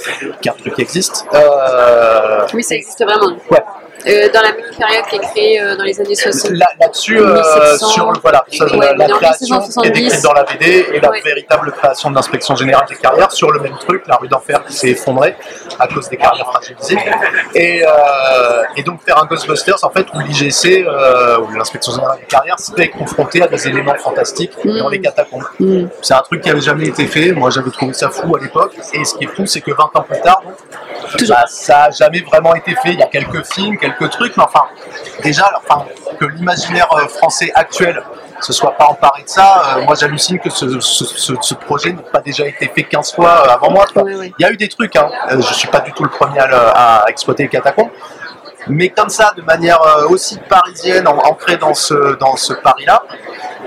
qui 0.40 0.48
est 0.48 0.50
un 0.50 0.54
truc 0.54 0.74
qui 0.74 0.82
existe. 0.82 1.26
Euh, 1.32 2.46
Oui, 2.52 2.64
ça 2.64 2.74
existe 2.74 3.04
vraiment. 3.04 3.36
Ouais. 3.50 3.62
Euh, 4.06 4.28
dans 4.32 4.40
la 4.40 4.52
même 4.52 4.64
période 4.78 5.04
qui 5.10 5.16
est 5.16 5.18
créée 5.18 5.60
euh, 5.60 5.76
dans 5.76 5.84
les 5.84 6.00
années 6.00 6.14
60. 6.14 6.52
Là- 6.52 6.66
Là-dessus, 6.80 7.18
euh, 7.20 7.34
1700. 7.34 7.86
sur 7.88 8.12
voilà, 8.22 8.44
ça, 8.50 8.64
Ouais, 8.76 8.94
la, 8.96 9.06
création 9.08 9.60
qui 9.60 9.88
est 9.88 9.90
1770. 9.90 9.92
décrite 9.92 10.22
dans 10.22 10.32
la 10.32 10.44
BD 10.44 10.86
et 10.94 11.00
la 11.00 11.10
Ouais. 11.10 11.20
véritable 11.20 11.72
création 11.72 12.10
de 12.10 12.14
l'inspection 12.16 12.56
générale 12.56 12.86
des 12.88 12.96
carrières 12.96 13.30
sur 13.32 13.50
le 13.50 13.60
même 13.60 13.76
truc, 13.78 14.04
la 14.06 14.16
rue 14.16 14.28
d'enfer 14.28 14.64
qui 14.66 14.72
s'est 14.72 14.90
effondrée 14.90 15.36
à 15.78 15.86
cause 15.86 16.08
des 16.08 16.16
carrières 16.16 16.46
fragilisées. 16.46 16.98
Et, 17.54 17.82
et 18.76 18.82
donc 18.82 19.02
faire 19.02 19.22
un 19.22 19.26
Ghostbusters 19.26 19.82
en 19.84 19.90
fait 19.90 20.06
où 20.14 20.18
l'IGC 20.20 20.86
ou 20.86 21.54
l'inspection 21.56 21.92
générale 21.92 22.18
des 22.20 22.26
carrières 22.26 22.58
serait 22.58 22.88
confrontée 22.88 23.42
à 23.42 23.48
des 23.48 23.68
éléments 23.68 23.94
fantastiques 23.96 24.52
dans 24.64 24.88
les 24.88 25.00
catacombes. 25.00 25.44
Mm. 25.58 25.86
C'est 26.02 26.14
un 26.14 26.20
truc 26.22 26.40
qui 26.42 26.50
avait 26.50 26.60
jamais 26.60 26.86
été 26.86 27.06
fait. 27.06 27.32
Moi, 27.32 27.50
j'avais 27.50 27.70
trouvé 27.70 27.92
ça 27.92 28.08
fou 28.10 28.34
à 28.36 28.40
l'époque. 28.40 28.72
Et 28.94 29.04
ce 29.04 29.14
qui 29.14 29.24
est 29.24 29.28
fou, 29.28 29.46
c'est 29.46 29.60
que 29.60 29.72
20 29.72 29.90
ans 29.94 30.02
plus 30.02 30.20
tard, 30.20 30.42
bah, 31.28 31.44
ça 31.48 31.84
a 31.84 31.90
jamais 31.90 32.20
vraiment 32.20 32.54
été 32.54 32.72
fait. 32.76 32.92
Il 32.92 32.98
y 32.98 33.02
a 33.02 33.06
quelques 33.06 33.44
films, 33.52 33.76
quelques 33.78 34.10
trucs, 34.10 34.36
mais 34.36 34.42
enfin, 34.44 34.64
déjà, 35.22 35.50
enfin, 35.56 35.84
que 36.18 36.24
l'imaginaire 36.26 36.88
euh, 36.92 37.08
français 37.08 37.50
actuel 37.54 38.02
se 38.40 38.52
soit 38.54 38.72
pas 38.72 38.86
emparé 38.86 39.22
de 39.22 39.28
ça, 39.28 39.76
euh, 39.76 39.82
moi 39.84 39.94
j'hallucine 39.94 40.38
que 40.38 40.48
ce, 40.48 40.80
ce- 40.80 41.04
ce- 41.04 41.34
ce 41.40 41.54
projet 41.54 41.92
n'ait 41.92 42.02
pas 42.10 42.20
déjà 42.20 42.46
été 42.46 42.68
fait 42.74 42.84
15 42.84 43.12
fois 43.14 43.44
euh, 43.46 43.50
avant 43.50 43.70
moi. 43.70 43.84
Il 43.96 44.32
y 44.38 44.44
a 44.44 44.50
eu 44.50 44.56
des 44.56 44.68
trucs, 44.68 44.96
hein. 44.96 45.10
Euh, 45.30 45.40
je 45.42 45.52
suis 45.54 45.68
pas 45.68 45.80
du 45.80 45.92
tout 45.92 46.04
le 46.04 46.10
premier 46.10 46.40
à, 46.40 47.04
exploiter 47.08 47.42
les 47.44 47.48
catacombes, 47.50 47.90
mais 48.66 48.88
comme 48.88 49.10
ça, 49.10 49.32
de 49.36 49.42
manière 49.42 49.80
aussi 50.08 50.38
parisienne, 50.48 51.06
en- 51.06 51.18
ancrée 51.18 51.56
dans 51.58 51.74
ce, 51.74 52.16
dans 52.16 52.36
ce 52.36 52.54
Paris-là, 52.54 53.02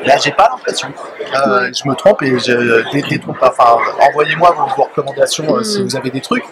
là 0.05 0.17
j'ai 0.17 0.31
pas 0.31 0.49
l'impression. 0.51 0.89
Euh, 1.35 1.69
Je 1.73 1.87
me 1.89 1.95
trompe 1.95 2.21
et 2.23 2.37
je 2.39 2.91
des, 2.91 3.01
des 3.03 3.19
trompes. 3.19 3.37
Enfin, 3.41 3.77
envoyez-moi 4.09 4.51
vos, 4.51 4.67
vos 4.75 4.83
recommandations 4.83 5.55
euh, 5.55 5.63
si 5.63 5.81
Mm. 5.81 5.85
vous 5.85 5.95
avez 5.95 6.09
des 6.11 6.21
trucs. 6.21 6.43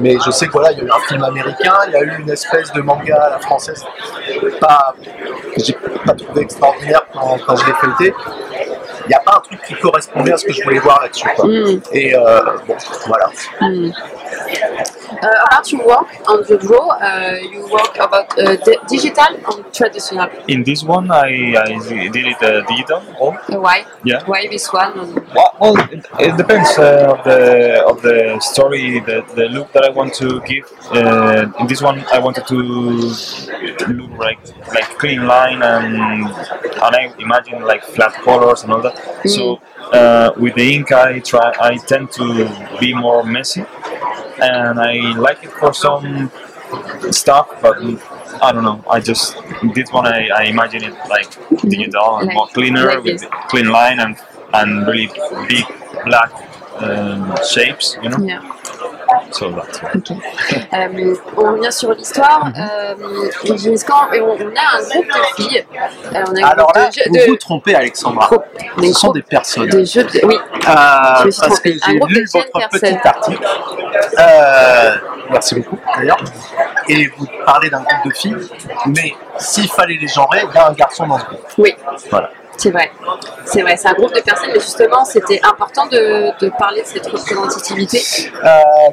Mais 0.00 0.16
je 0.24 0.30
sais 0.30 0.46
que 0.46 0.52
voilà, 0.52 0.72
il 0.72 0.78
y 0.78 0.80
a 0.80 0.84
eu 0.84 0.90
un 0.90 1.00
film 1.08 1.22
américain, 1.24 1.74
il 1.88 1.92
y 1.92 1.96
a 1.96 2.02
eu 2.02 2.18
une 2.20 2.30
espèce 2.30 2.72
de 2.72 2.80
manga 2.80 3.16
à 3.16 3.30
la 3.30 3.38
française, 3.38 3.84
pas 4.60 4.94
que 5.54 5.62
j'ai 5.64 5.76
pas 6.06 6.14
trouvé 6.14 6.42
extraordinaire 6.42 7.02
quand, 7.12 7.38
quand 7.46 7.56
je 7.56 7.66
l'ai 7.66 7.72
feuilleté. 7.74 8.14
Il 9.10 9.14
n'y 9.14 9.16
a 9.16 9.20
pas 9.20 9.38
un 9.38 9.40
truc 9.40 9.60
qui 9.66 9.74
correspondait 9.74 10.32
à 10.32 10.36
ce 10.36 10.44
que 10.46 10.52
je 10.52 10.62
voulais 10.62 10.78
voir 10.78 11.00
là-dessus. 11.02 11.26
quoi. 11.34 11.44
Mm. 11.48 11.80
Et 11.92 12.14
euh, 12.14 12.40
bon, 12.64 12.76
voilà. 13.08 13.26
Mm. 13.60 13.90
Uh, 15.22 15.26
about 15.50 15.70
your 15.72 15.84
work 15.86 16.06
on 16.28 16.38
the 16.48 16.56
draw, 16.56 16.90
uh, 17.00 17.34
you 17.52 17.66
work 17.68 17.98
about 17.98 18.26
uh, 18.38 18.56
di- 18.64 18.78
digital 18.88 19.34
and 19.48 19.64
traditional. 19.74 20.28
In 20.48 20.62
this 20.62 20.82
one, 20.84 21.10
I, 21.10 21.56
I 21.56 21.78
did 22.10 22.26
it 22.26 22.42
uh, 22.42 22.62
digital. 22.68 23.02
Uh, 23.20 23.60
why? 23.60 23.84
yeah. 24.04 24.22
Why 24.26 24.46
this 24.48 24.72
one? 24.72 24.98
And- 24.98 25.14
Well, 25.34 25.50
well 25.60 25.76
it, 25.92 26.06
it 26.20 26.36
depends 26.36 26.70
uh, 26.78 27.12
of 27.16 27.24
the 27.24 27.84
of 27.86 28.00
the 28.02 28.38
story, 28.40 29.00
the, 29.00 29.22
the 29.34 29.46
look 29.48 29.72
that 29.72 29.84
I 29.84 29.90
want 29.90 30.14
to 30.14 30.40
give. 30.42 30.64
Uh, 30.92 31.46
in 31.60 31.66
this 31.66 31.82
one, 31.82 32.04
I 32.12 32.18
wanted 32.18 32.46
to 32.46 32.54
look 32.54 34.12
like 34.18 34.38
like 34.74 34.88
clean 34.98 35.26
line 35.26 35.62
and 35.62 35.96
and 36.84 36.92
I 37.00 37.12
imagine 37.18 37.62
like 37.62 37.82
flat 37.84 38.14
colors 38.24 38.62
and 38.64 38.72
all 38.72 38.80
that. 38.82 38.96
So 39.26 39.60
uh, 39.92 40.32
with 40.36 40.54
the 40.54 40.74
ink, 40.74 40.92
I 40.92 41.18
try. 41.20 41.52
I 41.60 41.76
tend 41.76 42.10
to 42.12 42.24
be 42.80 42.94
more 42.94 43.22
messy, 43.24 43.64
and 44.40 44.80
I 44.80 44.92
like 45.18 45.42
it 45.44 45.50
for 45.52 45.72
some 45.74 46.30
stuff, 47.10 47.48
but. 47.62 47.76
I 48.42 48.52
don't 48.52 48.62
know. 48.64 48.82
I 48.88 49.00
just 49.00 49.36
this 49.74 49.92
one 49.92 50.06
I, 50.06 50.28
I 50.28 50.42
imagine 50.44 50.82
it 50.84 50.94
like 51.10 51.28
digital 51.60 52.18
and 52.18 52.28
Like- 52.28 52.34
more 52.34 52.46
cleaner 52.46 52.86
like 52.86 53.04
with 53.04 53.22
clean 53.50 53.68
line 53.68 53.98
and 54.00 54.16
and 54.54 54.86
really 54.86 55.08
big 55.48 55.64
black 56.06 56.30
um, 56.76 57.36
shapes, 57.52 57.98
you 58.02 58.08
know. 58.08 58.18
Yeah. 58.24 58.40
So 59.30 59.50
that's 59.50 59.80
Ok. 59.94 60.16
Euh, 60.72 61.14
on 61.36 61.52
revient 61.52 61.72
sur 61.72 61.92
l'histoire. 61.92 62.48
Euh, 62.56 62.94
Khan, 63.86 64.12
et 64.12 64.20
on, 64.20 64.32
on 64.32 64.36
a 64.36 64.78
un 64.78 64.82
groupe 64.88 65.06
de 65.06 65.42
filles. 65.42 65.64
Euh, 66.14 66.24
on 66.28 66.34
a 66.42 66.46
un 66.46 66.50
Alors 66.50 66.72
là, 66.74 66.88
de, 66.88 67.08
vous 67.08 67.14
de- 67.16 67.30
vous 67.30 67.36
trompez, 67.36 67.74
Alexandra. 67.74 68.26
groupe- 68.26 68.44
Ce 68.76 68.80
des 68.80 68.92
sont 68.92 69.12
des 69.12 69.22
personnes. 69.22 69.66
de 69.68 69.84
jeux 69.84 70.04
de- 70.04 70.20
Oui, 70.26 70.36
Euh, 70.36 71.30
Je 71.30 71.40
parce 71.40 71.60
que 71.60 71.68
Un 71.70 71.72
j'ai 71.86 71.96
groupe 71.98 72.10
de 72.10 72.14
lu 72.14 72.26
votre 72.32 72.68
petit 72.70 72.98
article. 73.08 73.46
Euh, 74.18 74.94
merci 75.30 75.54
beaucoup 75.56 75.78
d'ailleurs. 75.96 76.18
Et 76.88 77.06
vous 77.16 77.26
parlez 77.46 77.70
d'un 77.70 77.80
groupe 77.82 78.04
de 78.06 78.10
filles, 78.14 78.36
mais 78.86 79.14
s'il 79.38 79.68
fallait 79.68 79.98
les 80.00 80.08
genrer, 80.08 80.42
il 80.48 80.54
y 80.54 80.58
a 80.58 80.68
un 80.68 80.72
garçon 80.72 81.06
dans 81.06 81.18
ce 81.18 81.24
groupe. 81.26 81.40
oui. 81.58 81.74
Voilà. 82.10 82.30
C'est 82.56 82.70
vrai, 82.72 82.90
c'est 83.44 83.62
vrai, 83.62 83.76
c'est 83.76 83.88
un 83.88 83.92
groupe 83.94 84.14
de 84.14 84.20
personnes, 84.20 84.50
mais 84.52 84.60
justement, 84.60 85.04
c'était 85.04 85.40
important 85.42 85.86
de, 85.86 86.30
de 86.40 86.50
parler 86.58 86.82
de 86.82 86.86
cette 86.86 87.06
représentativité. 87.06 88.00
Euh, 88.44 88.48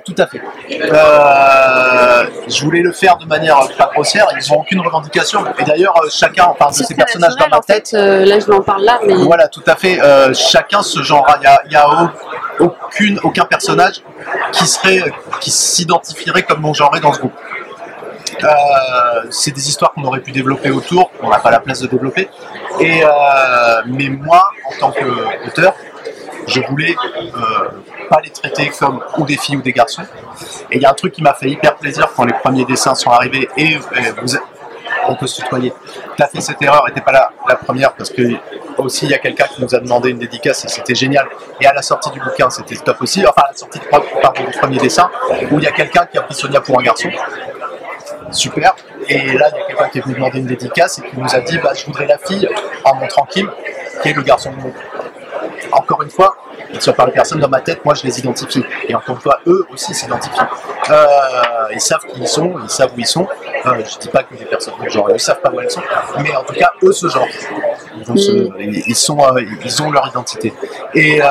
tout 0.05 0.15
à 0.17 0.27
fait. 0.27 0.41
Euh, 0.71 2.25
je 2.47 2.63
voulais 2.63 2.81
le 2.81 2.91
faire 2.91 3.17
de 3.17 3.25
manière 3.25 3.59
pas 3.77 3.89
grossière, 3.93 4.27
ils 4.39 4.51
n'ont 4.51 4.59
aucune 4.59 4.81
revendication. 4.81 5.43
Et 5.59 5.63
d'ailleurs, 5.63 5.95
euh, 6.03 6.09
chacun, 6.09 6.45
enfin, 6.45 6.69
de 6.69 6.75
C'est 6.75 6.85
ces 6.85 6.95
personnages 6.95 7.35
dans 7.35 7.47
ma 7.49 7.57
en 7.57 7.61
tête, 7.61 7.89
fait. 7.89 7.97
Euh, 7.97 8.25
là, 8.25 8.39
je 8.39 8.49
m'en 8.51 8.61
parle 8.61 8.83
là, 8.83 8.99
mais 9.05 9.13
Voilà, 9.15 9.47
tout 9.47 9.63
à 9.67 9.75
fait. 9.75 9.99
Chacun 10.33 10.81
ce 10.81 11.01
genre. 11.03 11.25
Il 11.37 11.69
n'y 11.69 11.75
a, 11.75 11.83
y 11.83 12.59
aucune, 12.59 13.19
aucun 13.23 13.45
personnage 13.45 14.01
qui 14.51 14.65
serait, 14.67 15.03
qui 15.39 15.51
s'identifierait 15.51 16.43
comme 16.43 16.61
non 16.61 16.73
genré 16.73 16.99
dans 16.99 17.13
ce 17.13 17.19
groupe. 17.19 17.33
Euh, 18.43 18.47
c'est 19.29 19.51
des 19.51 19.67
histoires 19.69 19.91
qu'on 19.93 20.03
aurait 20.03 20.19
pu 20.19 20.31
développer 20.31 20.69
autour, 20.69 21.11
on 21.21 21.29
n'a 21.29 21.39
pas 21.39 21.51
la 21.51 21.59
place 21.59 21.79
de 21.79 21.87
développer. 21.87 22.29
Et 22.79 23.03
euh, 23.03 23.81
mais 23.87 24.09
moi, 24.09 24.49
en 24.65 24.79
tant 24.79 24.91
qu'auteur, 24.91 25.75
je 26.47 26.61
voulais 26.61 26.95
euh, 27.17 27.69
pas 28.09 28.19
les 28.23 28.29
traiter 28.29 28.69
comme 28.79 29.01
ou 29.17 29.25
des 29.25 29.37
filles 29.37 29.57
ou 29.57 29.61
des 29.61 29.73
garçons. 29.73 30.03
Et 30.71 30.77
il 30.77 30.81
y 30.81 30.85
a 30.85 30.91
un 30.91 30.93
truc 30.93 31.13
qui 31.13 31.23
m'a 31.23 31.33
fait 31.33 31.49
hyper 31.49 31.75
plaisir 31.75 32.09
quand 32.15 32.25
les 32.25 32.33
premiers 32.33 32.65
dessins 32.65 32.95
sont 32.95 33.09
arrivés 33.09 33.49
et, 33.57 33.73
et 33.73 33.79
on 35.07 35.15
peut 35.15 35.27
se 35.27 35.41
tutoyer. 35.41 35.73
Tu 36.15 36.23
as 36.23 36.27
fait 36.27 36.41
cette 36.41 36.61
erreur, 36.61 36.83
n'était 36.87 37.01
pas 37.01 37.11
la, 37.47 37.55
première 37.55 37.93
parce 37.93 38.09
que 38.09 38.21
aussi 38.77 39.05
il 39.05 39.11
y 39.11 39.13
a 39.13 39.17
quelqu'un 39.17 39.45
qui 39.45 39.61
nous 39.61 39.73
a 39.73 39.79
demandé 39.79 40.09
une 40.09 40.19
dédicace 40.19 40.65
et 40.65 40.67
c'était 40.67 40.95
génial. 40.95 41.27
Et 41.59 41.65
à 41.65 41.73
la 41.73 41.81
sortie 41.81 42.11
du 42.11 42.19
bouquin, 42.19 42.49
c'était 42.49 42.75
top 42.75 43.01
aussi. 43.01 43.25
Enfin, 43.25 43.43
à 43.45 43.51
la 43.51 43.57
sortie 43.57 43.79
de, 43.79 43.85
pardon, 43.85 44.43
du 44.43 44.57
premier 44.57 44.77
dessin, 44.77 45.09
où 45.51 45.59
il 45.59 45.63
y 45.63 45.67
a 45.67 45.71
quelqu'un 45.71 46.05
qui 46.05 46.17
a 46.17 46.21
pris 46.21 46.35
Sonia 46.35 46.61
pour 46.61 46.79
un 46.79 46.83
garçon. 46.83 47.09
Super. 48.31 48.75
Et 49.07 49.33
là, 49.33 49.49
il 49.53 49.57
y 49.59 49.61
a 49.61 49.65
quelqu'un 49.67 49.87
qui 49.89 49.97
est 49.99 50.01
venu 50.01 50.15
demander 50.15 50.39
une 50.39 50.45
dédicace 50.47 50.99
et 50.99 51.01
qui 51.01 51.17
nous 51.17 51.33
a 51.33 51.39
dit 51.39 51.57
bah, 51.59 51.71
Je 51.75 51.85
voudrais 51.85 52.05
la 52.07 52.17
fille 52.17 52.47
en 52.83 52.95
montrant 52.95 53.25
Kim, 53.25 53.49
qui 54.01 54.09
est 54.09 54.13
le 54.13 54.21
garçon 54.21 54.51
de 54.51 54.57
mon. 54.57 54.73
Encore 55.71 56.01
une 56.03 56.09
fois, 56.09 56.35
soient 56.79 56.93
par 56.93 57.07
les 57.07 57.11
personnes 57.11 57.39
dans 57.39 57.49
ma 57.49 57.59
tête, 57.61 57.83
moi 57.83 57.93
je 57.93 58.03
les 58.03 58.19
identifie. 58.19 58.63
Et 58.87 58.95
encore 58.95 59.15
une 59.15 59.21
fois, 59.21 59.39
eux 59.47 59.65
aussi 59.73 59.93
s'identifient. 59.93 60.39
Euh, 60.89 61.05
ils 61.73 61.81
savent 61.81 62.01
qui 62.05 62.21
ils 62.21 62.27
sont, 62.27 62.55
ils 62.63 62.69
savent 62.69 62.91
où 62.95 62.99
ils 62.99 63.05
sont. 63.05 63.27
Euh, 63.65 63.83
je 63.85 63.97
dis 63.97 64.07
pas 64.07 64.23
que 64.23 64.33
les 64.35 64.45
personnes 64.45 64.73
de 64.81 64.89
genre, 64.89 65.09
ils 65.11 65.19
savent 65.19 65.41
pas 65.41 65.51
où 65.51 65.59
elles 65.59 65.69
sont, 65.71 65.81
mais 66.21 66.33
en 66.35 66.43
tout 66.43 66.53
cas, 66.53 66.71
eux 66.83 66.91
se 66.93 67.07
genre. 67.07 67.27
Ils, 68.15 68.51
ils- 68.59 68.83
ils 68.87 68.95
sont, 68.95 69.19
euh, 69.19 69.41
ils 69.65 69.81
ont 69.83 69.91
leur 69.91 70.07
identité. 70.07 70.53
Et, 70.93 71.21
euh, 71.21 71.27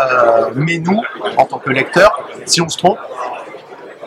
mais 0.54 0.78
nous, 0.78 1.00
en 1.36 1.44
tant 1.44 1.58
que 1.58 1.70
lecteurs, 1.70 2.28
si 2.44 2.60
on 2.60 2.68
se 2.68 2.76
trompe, 2.78 2.98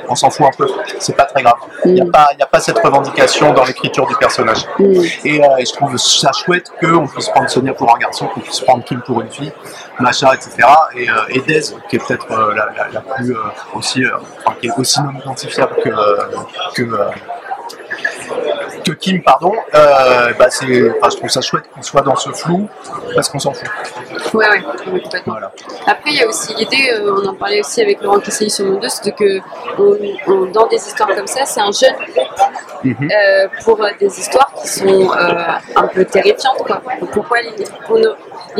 on 0.10 0.16
s'en 0.16 0.30
fout 0.30 0.48
un 0.48 0.52
peu. 0.58 0.68
C'est 1.00 1.16
pas 1.16 1.26
très 1.26 1.42
grave. 1.44 1.56
Il 1.86 1.94
n'y 1.94 2.02
a, 2.02 2.06
pas- 2.06 2.30
il 2.34 2.40
y 2.40 2.44
a 2.44 2.46
pas 2.48 2.60
cette 2.60 2.80
revendication 2.80 3.54
dans 3.54 3.64
l'écriture 3.64 4.06
du 4.08 4.16
personnage. 4.16 4.66
Mm. 4.80 4.84
Et, 5.26 5.44
euh, 5.44 5.58
et 5.58 5.66
je 5.66 5.74
trouve 5.74 5.96
ça 5.98 6.32
chouette 6.32 6.72
qu'on 6.82 7.08
puisse 7.08 7.30
prendre 7.30 7.50
Sonia 7.50 7.74
pour 7.74 7.94
un 7.96 8.00
garçon, 8.00 8.28
qu'on 8.28 8.40
puisse 8.42 8.60
prendre 8.62 8.84
Kim 8.84 9.02
pour 9.02 9.22
une 9.22 9.30
fille, 9.30 9.52
machin, 10.00 10.30
etc. 10.34 10.68
Et, 10.96 11.10
euh, 11.10 11.14
et 11.30 11.40
Dez, 11.42 11.62
qui 11.90 11.96
est 11.96 12.00
peut-être 12.06 12.32
euh, 12.32 12.54
la, 12.56 12.66
la- 12.78 12.88
la 12.92 13.02
plus 13.02 13.32
euh, 13.34 13.40
aussi, 13.76 14.04
enfin, 14.46 14.56
qui 14.60 14.68
est 14.68 14.74
aussi 14.78 15.02
non 15.02 15.12
identifiable 15.20 15.76
que, 15.84 15.90
que, 16.76 16.84
que 18.90 18.96
Kim, 18.98 19.22
pardon. 19.24 19.54
Euh, 19.76 20.34
bah, 20.38 20.48
c'est, 20.50 20.90
enfin, 20.98 21.10
je 21.12 21.18
trouve 21.18 21.30
ça 21.30 21.42
chouette 21.42 21.66
qu'on 21.74 21.82
soit 21.82 22.02
dans 22.02 22.16
ce 22.16 22.30
flou 22.32 22.68
parce 23.16 23.30
qu'on 23.30 23.40
s'en 23.40 23.54
fout. 23.54 23.68
Complètement. 24.32 25.22
Voilà. 25.26 25.52
Après, 25.88 26.12
il 26.12 26.16
y 26.16 26.24
a 26.24 26.28
aussi 26.28 26.54
l'idée, 26.56 26.92
euh, 26.94 27.16
on 27.24 27.28
en 27.28 27.34
parlait 27.34 27.60
aussi 27.62 27.82
avec 27.82 28.02
Laurent 28.02 28.20
Casselli 28.20 28.50
sur 28.50 28.66
Monde 28.66 28.82
2, 28.82 28.90
c'est 28.90 29.12
que 29.16 29.40
on- 29.78 29.98
on- 30.32 30.46
dans 30.46 30.68
des 30.68 30.78
histoires 30.78 31.10
comme 31.16 31.28
ça, 31.28 31.46
c'est 31.46 31.62
un 31.62 31.72
jeune 31.72 31.96
groupe 32.14 32.28
Mhm. 32.84 33.10
euh, 33.12 33.48
pour 33.64 33.80
des 34.00 34.20
histoires 34.20 34.52
qui 34.62 34.68
sont 34.68 35.12
un 35.76 35.88
peu 35.88 36.06
terrifiantes. 36.06 36.58
Quoi. 36.66 36.82
Pourquoi 37.12 37.38
pour 37.86 37.98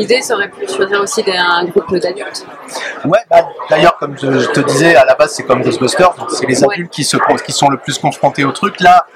L'idée 0.00 0.22
serait 0.22 0.48
plus 0.48 0.66
de 0.66 0.70
choisir 0.72 1.00
aussi 1.02 1.22
des- 1.22 1.32
un 1.36 1.64
groupe 1.66 1.94
d'adultes. 1.96 2.46
Ouais, 3.04 3.18
bah, 3.30 3.46
d'ailleurs, 3.68 3.96
comme 3.98 4.16
je, 4.18 4.38
je 4.38 4.48
te 4.50 4.60
disais, 4.60 4.94
à 4.96 5.04
la 5.04 5.14
base, 5.14 5.32
c'est 5.34 5.42
comme 5.42 5.62
Ghostbusters, 5.62 6.12
c'est 6.30 6.46
les 6.46 6.62
Ouais. 6.64 6.72
adultes 6.74 6.90
qui, 6.92 7.04
se, 7.04 7.16
qui 7.44 7.52
sont 7.52 7.68
le 7.68 7.76
plus 7.76 7.98
confrontés 7.98 8.44
au 8.44 8.52
truc. 8.52 8.80
Là, 8.80 9.06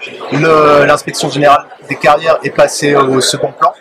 l'inspection 0.87 1.29
générale 1.31 1.65
des 1.89 1.97
carrières 1.97 2.39
est 2.43 2.51
passée 2.51 2.95
au 2.97 3.21
second 3.21 3.53
plan. 3.53 3.73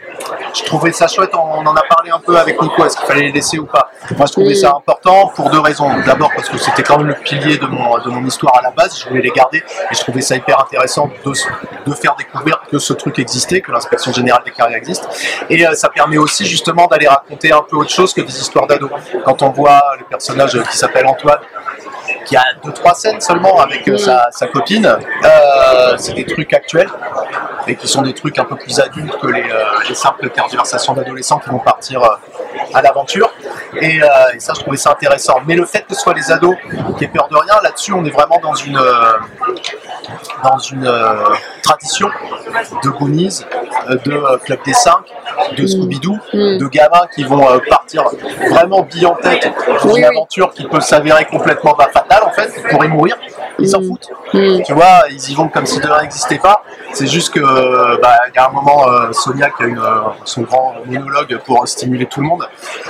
Je 0.54 0.64
trouvais 0.64 0.92
ça 0.92 1.08
chouette, 1.08 1.32
on, 1.34 1.66
en 1.66 1.76
a 1.76 1.82
parlé 1.84 2.12
un 2.12 2.20
peu 2.20 2.38
avec 2.38 2.62
Nico, 2.62 2.86
est-ce 2.86 2.98
qu'il 2.98 3.08
fallait 3.08 3.22
les 3.24 3.32
laisser 3.32 3.58
ou 3.58 3.66
pas? 3.66 3.90
Moi, 4.16 4.26
je 4.28 4.32
trouvais 4.32 4.56
ça 4.56 4.74
important 4.76 5.32
pour 5.36 5.50
deux 5.50 5.60
raisons. 5.60 5.90
D'abord, 6.06 6.32
parce 6.36 6.50
que 6.50 6.58
c'était 6.58 6.84
quand 6.84 6.98
même 6.98 7.08
le 7.08 7.16
pilier 7.16 7.58
de 7.58 7.66
mon, 7.66 7.98
de 7.98 8.10
mon 8.10 8.24
histoire 8.26 8.58
à 8.58 8.62
la 8.62 8.72
base, 8.72 9.00
je 9.00 9.10
voulais 9.10 9.22
les 9.22 9.32
garder, 9.32 9.58
et 9.58 9.96
je 9.96 10.00
trouvais 10.00 10.22
ça 10.22 10.36
hyper 10.36 10.60
intéressant 10.60 11.10
de, 11.26 11.32
de 11.86 11.96
faire 11.96 12.16
découvrir 12.16 12.62
que 12.70 12.78
ce 12.78 12.94
truc 12.94 13.18
existait, 13.20 13.62
que 13.62 13.72
l'inspection 13.72 14.12
générale 14.14 14.44
des 14.44 14.52
carrières 14.52 14.78
existe. 14.78 15.08
Et 15.50 15.66
euh, 15.66 15.74
ça 15.74 15.90
permet 15.90 16.18
aussi 16.18 16.46
justement 16.46 16.88
d'aller 16.88 17.08
raconter 17.08 17.52
un 17.52 17.62
peu 17.62 17.78
autre 17.78 17.90
chose 17.92 18.14
que 18.14 18.22
des 18.22 18.40
histoires 18.40 18.68
d'ados. 18.68 18.92
Quand 19.26 19.42
on 19.42 19.50
voit 19.50 19.82
le 19.98 20.06
personnage 20.06 20.62
qui 20.70 20.78
s'appelle 20.78 21.08
Antoine, 21.08 21.40
qui 22.26 22.36
a 22.36 22.44
deux 22.64 22.72
trois 22.72 22.94
scènes 22.94 23.22
seulement 23.22 23.60
avec 23.60 23.88
euh, 23.88 23.94
Mm. 23.94 23.98
sa, 23.98 24.28
sa 24.32 24.48
copine, 24.48 24.86
euh, 24.86 25.94
c'est 25.98 26.14
des 26.14 26.26
trucs 26.26 26.54
actuels 26.54 26.90
et 27.68 27.76
qui 27.76 27.88
sont 27.88 28.02
des 28.02 28.14
trucs 28.14 28.38
un 28.40 28.46
peu 28.46 28.56
plus 28.56 28.80
adultes 28.80 29.18
que 29.20 29.28
les, 29.28 29.42
euh, 29.44 29.64
les 29.88 29.96
simples 29.96 30.30
tergiversations 30.30 30.94
d'adolescents 30.94 31.40
qui 31.40 31.50
vont 31.50 31.60
partir 31.60 32.02
à 32.74 32.82
l'aventure. 32.82 33.30
Et, 33.80 33.98
et 33.98 34.40
ça, 34.40 34.54
je 34.56 34.62
trouvais 34.62 34.78
ça 34.78 34.92
intéressant. 34.92 35.38
Mais 35.48 35.56
le 35.56 35.66
fait 35.66 35.82
que 35.88 35.96
ce 35.96 36.02
soit 36.02 36.14
les 36.14 36.32
ados 36.32 36.56
qui 36.98 37.06
aient 37.06 37.08
peur 37.08 37.28
de 37.30 37.36
rien, 37.38 37.54
là-dessus, 37.64 37.94
on 37.94 38.04
est 38.06 38.10
vraiment 38.10 38.40
dans 38.42 38.54
une, 38.56 38.80
dans 40.44 40.58
une 40.58 40.92
tradition 41.64 42.10
de 42.84 42.90
Goonies, 42.90 43.46
de 43.90 44.38
Club 44.44 44.60
des 44.66 44.74
5, 44.74 44.94
de 45.58 45.66
Scooby-Doo, 45.66 46.18
Mm. 46.34 46.58
de 46.58 46.68
gamins 46.68 47.08
qui 47.16 47.24
vont 47.24 47.46
partir 47.70 48.04
vraiment 48.52 48.82
billes 48.82 49.06
en 49.06 49.16
tête 49.16 49.44
dans 49.68 49.74
Oui, 49.74 49.80
une 49.86 49.92
oui. 49.94 50.04
aventure 50.04 50.52
qui 50.54 50.66
peut 50.68 50.82
s'avérer 50.82 51.26
complètement 51.26 51.74
bah, 51.78 51.90
en 52.22 52.32
fait, 52.32 52.52
ils 52.58 52.64
pourraient 52.64 52.88
mourir, 52.88 53.18
ils 53.60 53.68
s'en 53.70 53.82
Mm. 53.82 53.88
foutent. 53.88 54.10
Mm. 54.34 54.62
Tu 54.66 54.74
vois, 54.74 55.04
ils 55.10 55.30
y 55.32 55.36
vont 55.36 55.48
comme 55.48 55.66
si 55.66 55.80
de 55.80 55.88
rien 55.88 56.02
n'existait 56.02 56.40
pas. 56.40 56.64
C'est 56.94 57.08
juste 57.08 57.34
que 57.34 57.40
euh, 57.40 57.98
bah, 58.02 58.18
il 58.30 58.36
y 58.36 58.40
a 58.40 58.48
un 58.48 58.52
moment, 58.52 58.88
euh, 58.88 59.12
Sonia 59.12 59.50
qui 59.52 59.64
a 59.64 59.66
une, 59.68 59.80
euh, 59.80 60.02
son 60.26 60.42
grand 60.42 60.76
monologue 60.86 61.38
pour 61.46 61.68
stimuler 61.68 62.06
tout 62.06 62.22
le 62.22 62.28
monde 62.28 62.48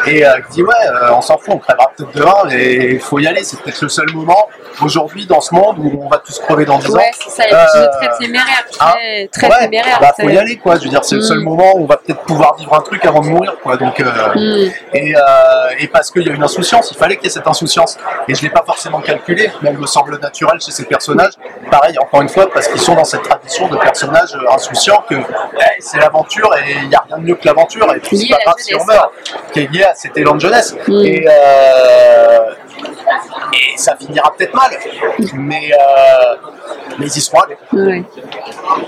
et 0.08 0.24
qui 0.48 0.53
dit 0.55 0.63
ouais, 0.63 0.74
on 1.12 1.22
s'en 1.22 1.38
fout, 1.38 1.53
on 1.55 1.58
crèvera 1.58 1.91
peut-être 1.96 2.12
de 2.15 2.22
rien, 2.24 2.50
et 2.58 2.93
il 2.96 3.00
faut 3.00 3.20
y 3.20 3.27
aller. 3.27 3.43
C'est 3.43 3.60
peut-être 3.62 3.82
le 3.82 3.89
seul 3.89 4.10
moment 4.13 4.48
aujourd'hui 4.82 5.25
dans 5.25 5.41
ce 5.41 5.53
monde 5.53 5.77
où 5.79 6.01
on 6.03 6.10
va 6.10 6.17
tous 6.17 6.39
crever 6.39 6.65
dans 6.65 6.79
10 6.79 6.91
ans. 6.96 6.98
Ouais, 6.98 7.12
c'est 7.13 7.29
ça, 7.29 7.43
il 7.48 7.53
Euh, 7.53 7.88
très 8.00 8.17
téméraire, 8.25 8.65
hein, 8.79 8.93
très, 8.96 9.27
très 9.32 9.48
ouais, 9.50 9.60
téméraire. 9.65 9.98
bah 10.01 10.13
faut 10.20 10.29
y 10.29 10.38
aller 10.38 10.58
quoi. 10.58 10.75
Je 10.77 10.84
veux 10.84 10.89
dire, 10.89 11.03
c'est 11.05 11.15
le 11.15 11.22
seul 11.22 11.39
Mm. 11.39 11.43
moment 11.43 11.75
où 11.77 11.84
on 11.84 11.86
va 11.86 11.98
peut-être 11.98 12.22
pouvoir 12.22 12.55
vivre 12.55 12.74
un 12.74 12.82
truc 12.82 13.05
avant 13.05 13.22
de 13.22 13.27
mourir 13.27 13.55
quoi. 13.62 13.77
Donc 13.77 14.00
euh, 14.00 14.05
Mm. 14.36 14.72
et, 14.93 15.15
euh, 15.15 15.20
et 15.79 15.88
parce 15.88 16.10
qu'il 16.12 16.24
y 16.24 16.29
a 16.29 16.34
une 16.34 16.43
insouciance, 16.43 16.91
il 16.91 16.98
fallait 16.98 17.15
qu'il 17.15 17.25
y 17.25 17.27
ait 17.27 17.32
cette 17.32 17.48
insouciance. 17.48 17.98
Et 18.27 18.34
je 18.36 18.41
ne 18.41 18.48
l'ai 18.48 18.53
pas 18.53 18.63
forcément 18.65 19.00
calculé, 19.01 19.51
mais 19.62 19.70
elle 19.70 19.77
me 19.77 19.88
semble 19.88 20.20
naturelle 20.20 20.52
chez 20.60 20.72
ces 20.72 20.86
personnages. 20.86 21.33
Pareil, 21.69 21.98
encore 22.00 22.22
une 22.22 22.29
fois, 22.29 22.50
parce 22.51 22.67
qu'ils 22.67 22.81
sont 22.81 22.95
dans 22.95 23.03
cette 23.03 23.24
tradition 23.24 23.67
de 23.67 23.77
personnages 23.77 24.36
euh, 24.36 24.53
insouciants 24.53 25.03
que 25.07 25.15
hey, 25.15 25.79
c'est 25.79 26.00
l'aventure 26.00 26.50
et 26.57 26.72
il 26.83 26.89
n'y 26.89 26.95
a 26.95 27.03
rien 27.07 27.17
de 27.17 27.24
mieux 27.24 27.36
que 27.36 27.45
l'aventure. 27.45 27.93
Et 27.95 28.00
puis 28.00 28.17
c'est 28.17 28.29
pas 28.29 28.39
grave 28.43 28.55
si 28.57 28.75
on 28.75 28.86
meurt. 28.86 29.12
Qui 29.51 29.62
est 29.62 29.72
lié 29.72 29.83
à 29.83 29.95
cet 29.95 30.17
élan 30.17 30.36
de 30.36 30.41
jeunesse. 30.41 30.75
Mm. 30.88 31.05
Et, 31.05 31.25
euh, 31.27 32.53
et 33.53 33.77
ça 33.77 33.95
finira 33.95 34.33
peut-être 34.36 34.53
mal, 34.53 34.72
mais, 35.33 35.72
euh, 35.72 36.36
mais 36.98 37.05
ils 37.05 37.17
y 37.17 37.22
seront 37.22 37.41
allés. 37.41 37.57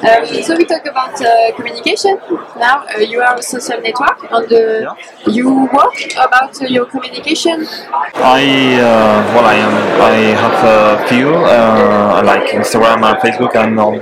Um, 0.04 0.26
so 0.44 0.56
we 0.58 0.66
talk 0.66 0.86
about 0.86 1.20
uh, 1.22 1.52
communication 1.56 2.18
now. 2.58 2.86
Uh, 2.94 3.00
you 3.00 3.22
are 3.22 3.36
a 3.38 3.42
social 3.42 3.80
network, 3.82 4.18
and 4.32 4.52
uh, 4.52 4.58
Yeah. 4.58 5.32
you 5.38 5.50
work 5.74 5.98
about 6.18 6.62
uh, 6.62 6.66
your 6.66 6.86
communication. 6.86 7.66
I 7.94 8.44
uh, 8.82 9.34
well, 9.34 9.46
I 9.46 9.56
am. 9.56 9.74
I 10.02 10.16
have 10.44 10.60
a 10.76 11.08
few 11.08 11.30
uh, 11.34 12.22
like 12.26 12.50
Instagram 12.60 13.04
and 13.10 13.18
Facebook 13.26 13.56
and 13.56 13.80
all, 13.80 13.96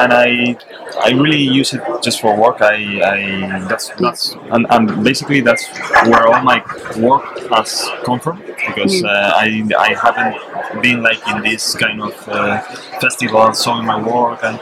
and 0.00 0.12
I 0.12 0.56
I 1.00 1.10
really 1.10 1.42
use 1.42 1.74
it 1.74 1.82
just 2.02 2.20
for 2.20 2.36
work. 2.36 2.60
I, 2.60 2.76
I 3.02 3.58
that's 3.68 3.90
that's 4.00 4.34
and, 4.50 4.66
and 4.70 5.04
basically 5.04 5.40
that's 5.40 5.66
where 6.06 6.26
all 6.26 6.42
my 6.42 6.58
work 6.96 7.24
has 7.50 7.88
come 8.04 8.20
from 8.20 8.42
because 8.66 9.04
uh, 9.04 9.32
I 9.34 9.62
I 9.78 9.94
haven't 9.94 10.82
been 10.82 11.02
like 11.02 11.20
in 11.28 11.42
this 11.42 11.74
kind 11.74 12.00
of 12.02 12.28
uh, 12.28 12.60
festival 13.00 13.52
showing 13.52 13.86
my 13.86 14.00
work 14.00 14.42
and 14.42 14.58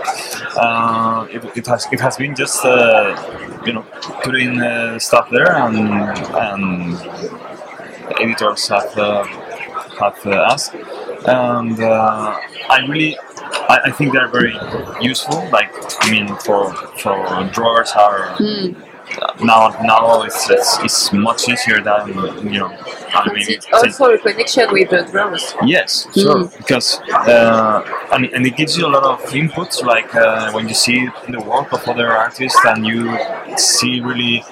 uh, 0.57 1.27
it, 1.31 1.45
it 1.57 1.67
has 1.67 1.87
it 1.93 2.01
has 2.01 2.17
been 2.17 2.35
just 2.35 2.65
uh, 2.65 3.17
you 3.65 3.73
know 3.73 3.85
putting 4.23 4.61
uh, 4.61 4.99
stuff 4.99 5.29
there 5.31 5.57
and 5.57 5.77
and 6.35 6.97
editors 8.21 8.69
have 8.69 8.97
uh, 8.99 9.25
have 9.99 10.19
uh, 10.27 10.49
asked, 10.53 10.75
and 11.27 11.81
uh, 11.81 12.39
I 12.69 12.87
really 12.89 13.17
I, 13.69 13.81
I 13.87 13.91
think 13.91 14.13
they're 14.13 14.29
very 14.29 14.57
useful. 15.01 15.49
Like 15.51 15.71
I 16.03 16.11
mean, 16.11 16.29
for 16.47 16.73
for 17.03 17.17
drawers 17.53 17.93
are 17.93 18.37
Mm. 18.39 18.75
now 19.41 19.69
now 19.83 20.23
it's, 20.23 20.51
it's 20.51 20.79
it's 20.87 21.13
much 21.13 21.49
easier 21.49 21.81
than 21.81 22.09
you 22.53 22.59
know. 22.61 22.71
maybe 23.33 23.55
it's 23.55 23.67
also 23.73 24.11
a 24.13 24.19
connection 24.19 24.67
with 24.73 24.91
the 24.91 25.03
drawers. 25.13 25.55
Yes, 25.65 26.07
sure. 26.13 26.45
Mm. 26.45 26.59
Because 26.59 27.01
uh, 27.11 27.83
and, 28.13 28.25
and 28.35 28.45
it 28.47 28.57
gives 28.57 28.77
you 28.77 28.85
a 28.87 28.93
lot 28.97 29.05
of 29.05 29.21
inputs, 29.31 29.83
like 29.83 30.13
uh, 30.15 30.51
when 30.53 30.69
you 30.69 30.75
see 30.75 31.09
the 31.29 31.41
work 31.41 31.73
of 31.73 31.87
other 31.89 32.11
artists 32.13 32.59
and 32.65 32.87
you 32.87 33.17
see 33.57 34.01
really. 34.01 34.45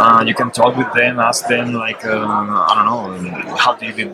Uh, 0.00 0.24
you 0.26 0.34
can 0.34 0.50
talk 0.50 0.76
with 0.76 0.92
them, 0.94 1.20
ask 1.20 1.46
them 1.46 1.72
like 1.74 2.04
uh, 2.04 2.26
I 2.68 2.72
don't 2.74 2.88
know, 2.90 3.56
how 3.56 3.72
do 3.76 3.86
you 3.86 3.92
did 3.92 4.10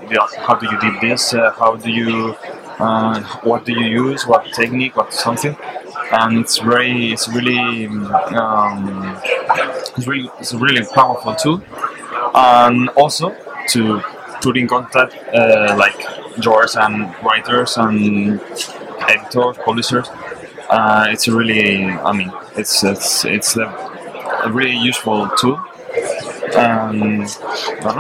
how 0.46 0.54
do 0.54 0.66
you 0.70 0.78
did 0.78 1.00
this? 1.00 1.32
Uh, 1.32 1.50
how 1.58 1.76
do 1.76 1.90
you 1.90 2.36
what 2.78 3.64
do 3.64 3.72
you 3.72 3.86
use? 3.86 4.26
What 4.26 4.52
technique? 4.52 4.96
What 4.96 5.12
something? 5.12 5.56
And 6.12 6.38
it's 6.38 6.58
very, 6.58 7.12
it's 7.12 7.28
really, 7.28 7.86
um, 7.86 9.20
it's 9.96 10.06
really, 10.06 10.30
it's 10.38 10.52
a 10.52 10.58
really 10.58 10.84
powerful 10.94 11.34
tool. 11.34 11.62
And 12.34 12.88
also 12.90 13.34
to 13.68 14.00
put 14.42 14.56
in 14.56 14.68
contact 14.68 15.16
uh, 15.34 15.74
like 15.78 15.96
drawers 16.40 16.76
and 16.76 17.14
writers 17.24 17.76
and 17.76 18.40
editors, 19.08 19.56
publishers. 19.64 20.08
Uh, 20.68 21.06
it's 21.10 21.28
really, 21.28 21.84
I 21.84 22.12
mean, 22.12 22.32
it's 22.56 22.82
it's 22.82 23.24
it's 23.24 23.56
a, 23.56 23.66
a 24.44 24.50
really 24.52 24.76
useful 24.76 25.28
tool. 25.38 25.56
Um, 26.56 27.22
I 27.22 27.78
don't 27.82 27.96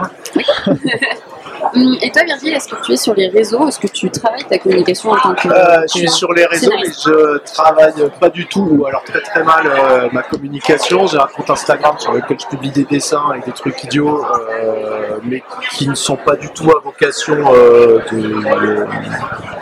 know. 0.66 1.32
Hum, 1.76 1.96
Et 2.00 2.10
toi, 2.10 2.22
Virgile, 2.24 2.54
est-ce 2.54 2.68
que 2.68 2.82
tu 2.82 2.92
es 2.92 2.96
sur 2.96 3.14
les 3.14 3.28
réseaux? 3.28 3.68
Est-ce 3.68 3.78
que 3.78 3.86
tu 3.86 4.10
travailles 4.10 4.44
ta 4.44 4.58
communication 4.58 5.10
en 5.10 5.16
tant 5.16 5.34
que. 5.34 5.48
Euh, 5.48 5.82
je 5.82 5.98
suis 5.98 6.08
sur 6.08 6.32
les 6.32 6.46
réseaux, 6.46 6.72
mais 6.80 6.86
je 6.86 7.38
travaille 7.52 7.92
pas 8.18 8.30
du 8.30 8.46
tout, 8.46 8.66
ou 8.70 8.86
alors 8.86 9.04
très 9.04 9.20
très 9.20 9.42
mal 9.44 9.66
euh, 9.66 10.08
ma 10.10 10.22
communication. 10.22 11.06
J'ai 11.06 11.18
un 11.18 11.26
compte 11.26 11.50
Instagram 11.50 11.96
sur 11.98 12.12
lequel 12.12 12.38
je 12.40 12.46
publie 12.46 12.70
des 12.70 12.84
dessins 12.84 13.34
et 13.36 13.44
des 13.44 13.52
trucs 13.52 13.84
idiots, 13.84 14.24
euh, 14.24 15.18
mais 15.24 15.42
qui 15.72 15.86
ne 15.88 15.94
sont 15.94 16.16
pas 16.16 16.36
du 16.36 16.48
tout 16.50 16.70
à 16.70 16.80
vocation 16.80 17.36
euh, 17.54 17.98
de, 18.10 18.86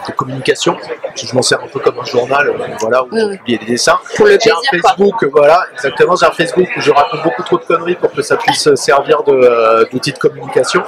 de 0.07 0.13
communication. 0.13 0.77
Je 1.15 1.35
m'en 1.35 1.43
sers 1.43 1.63
un 1.63 1.69
peu 1.69 1.81
comme 1.81 1.99
un 1.99 2.05
journal, 2.05 2.49
euh, 2.49 2.53
voilà, 2.81 3.05
où 3.05 3.09
je 3.13 3.37
publie 3.37 3.59
des 3.59 3.67
dessins. 3.67 3.99
Pour 4.17 4.27
le 4.27 4.33
J'ai 4.33 4.39
plaisir, 4.39 4.57
un 4.57 4.79
quoi. 4.79 4.91
Facebook, 4.91 5.25
voilà, 5.33 5.67
exactement. 5.73 6.17
J'ai 6.17 6.27
un 6.27 6.31
Facebook 6.33 6.69
où 6.77 6.81
je 6.81 6.91
raconte 6.91 7.23
beaucoup 7.23 7.43
trop 7.43 7.59
de 7.59 7.65
conneries 7.65 7.95
pour 7.97 8.13
que 8.13 8.23
ça 8.23 8.37
puisse 8.37 8.75
servir 8.75 9.23
de, 9.25 9.33
euh, 9.33 9.85
d'outil 9.91 10.13
de 10.13 10.19
communication. 10.19 10.83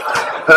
Euh, 0.49 0.55